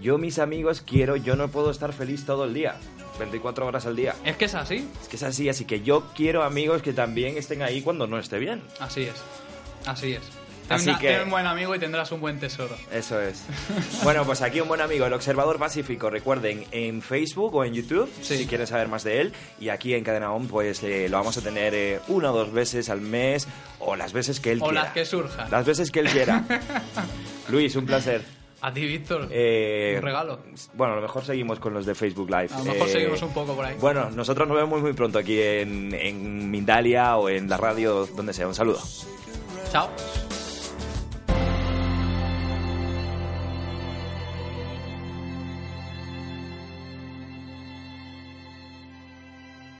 yo 0.00 0.18
mis 0.18 0.38
amigos 0.38 0.82
quiero, 0.82 1.16
yo 1.16 1.36
no 1.36 1.48
puedo 1.48 1.70
estar 1.70 1.94
feliz 1.94 2.26
todo 2.26 2.44
el 2.44 2.52
día, 2.52 2.76
24 3.18 3.66
horas 3.66 3.86
al 3.86 3.96
día. 3.96 4.14
Es 4.26 4.36
que 4.36 4.44
es 4.44 4.54
así. 4.54 4.86
Es 5.00 5.08
que 5.08 5.16
es 5.16 5.22
así, 5.22 5.48
así 5.48 5.64
que 5.64 5.80
yo 5.80 6.04
quiero 6.14 6.42
amigos 6.44 6.82
que 6.82 6.92
también 6.92 7.38
estén 7.38 7.62
ahí 7.62 7.80
cuando 7.80 8.06
no 8.06 8.18
esté 8.18 8.38
bien. 8.38 8.60
Así 8.78 9.04
es. 9.04 9.14
Así 9.86 10.12
es. 10.12 10.22
Así 10.68 10.86
Ten 10.86 10.94
una- 10.94 10.98
que- 11.00 11.08
ten 11.12 11.22
un 11.22 11.30
buen 11.30 11.46
amigo 11.46 11.74
y 11.74 11.78
tendrás 11.78 12.10
un 12.12 12.20
buen 12.20 12.40
tesoro. 12.40 12.76
Eso 12.92 13.20
es. 13.20 13.44
bueno, 14.02 14.24
pues 14.24 14.42
aquí 14.42 14.60
un 14.60 14.68
buen 14.68 14.80
amigo, 14.80 15.06
el 15.06 15.12
Observador 15.12 15.58
Pacífico. 15.58 16.10
Recuerden, 16.10 16.64
en 16.72 17.02
Facebook 17.02 17.54
o 17.54 17.64
en 17.64 17.74
YouTube, 17.74 18.10
Sí. 18.22 18.36
si 18.38 18.46
quieren 18.46 18.66
saber 18.66 18.88
más 18.88 19.04
de 19.04 19.20
él. 19.20 19.32
Y 19.60 19.68
aquí 19.68 19.94
en 19.94 20.02
Cadena 20.02 20.32
On, 20.32 20.46
pues 20.48 20.82
eh, 20.82 21.08
lo 21.08 21.18
vamos 21.18 21.36
a 21.38 21.40
tener 21.42 21.72
eh, 21.74 22.00
una 22.08 22.32
o 22.32 22.36
dos 22.36 22.52
veces 22.52 22.90
al 22.90 23.00
mes, 23.00 23.46
o 23.78 23.94
las 23.96 24.12
veces 24.12 24.40
que 24.40 24.52
él 24.52 24.60
O 24.60 24.66
quiera. 24.66 24.82
las 24.84 24.92
que 24.92 25.04
surjan. 25.04 25.50
Las 25.50 25.64
veces 25.64 25.90
que 25.90 26.00
él 26.00 26.08
quiera. 26.10 26.44
Luis, 27.48 27.76
un 27.76 27.86
placer. 27.86 28.22
A 28.62 28.72
ti, 28.72 28.80
Víctor. 28.84 29.28
Eh, 29.30 29.94
Un 29.98 30.02
regalo. 30.02 30.40
Bueno, 30.74 30.94
a 30.94 30.96
lo 30.96 31.02
mejor 31.02 31.24
seguimos 31.24 31.60
con 31.60 31.74
los 31.74 31.86
de 31.86 31.94
Facebook 31.94 32.28
Live. 32.28 32.48
A 32.52 32.58
lo 32.58 32.64
mejor 32.64 32.88
Eh, 32.88 32.92
seguimos 32.92 33.22
un 33.22 33.32
poco 33.32 33.54
por 33.54 33.64
ahí. 33.64 33.76
Bueno, 33.80 34.10
nosotros 34.10 34.48
nos 34.48 34.56
vemos 34.56 34.80
muy 34.80 34.94
pronto 34.94 35.18
aquí 35.20 35.40
en, 35.40 35.94
en 35.94 36.50
Mindalia 36.50 37.16
o 37.18 37.28
en 37.28 37.48
la 37.48 37.56
radio, 37.58 38.06
donde 38.16 38.32
sea. 38.32 38.48
Un 38.48 38.54
saludo. 38.54 38.80
Chao. 39.70 39.90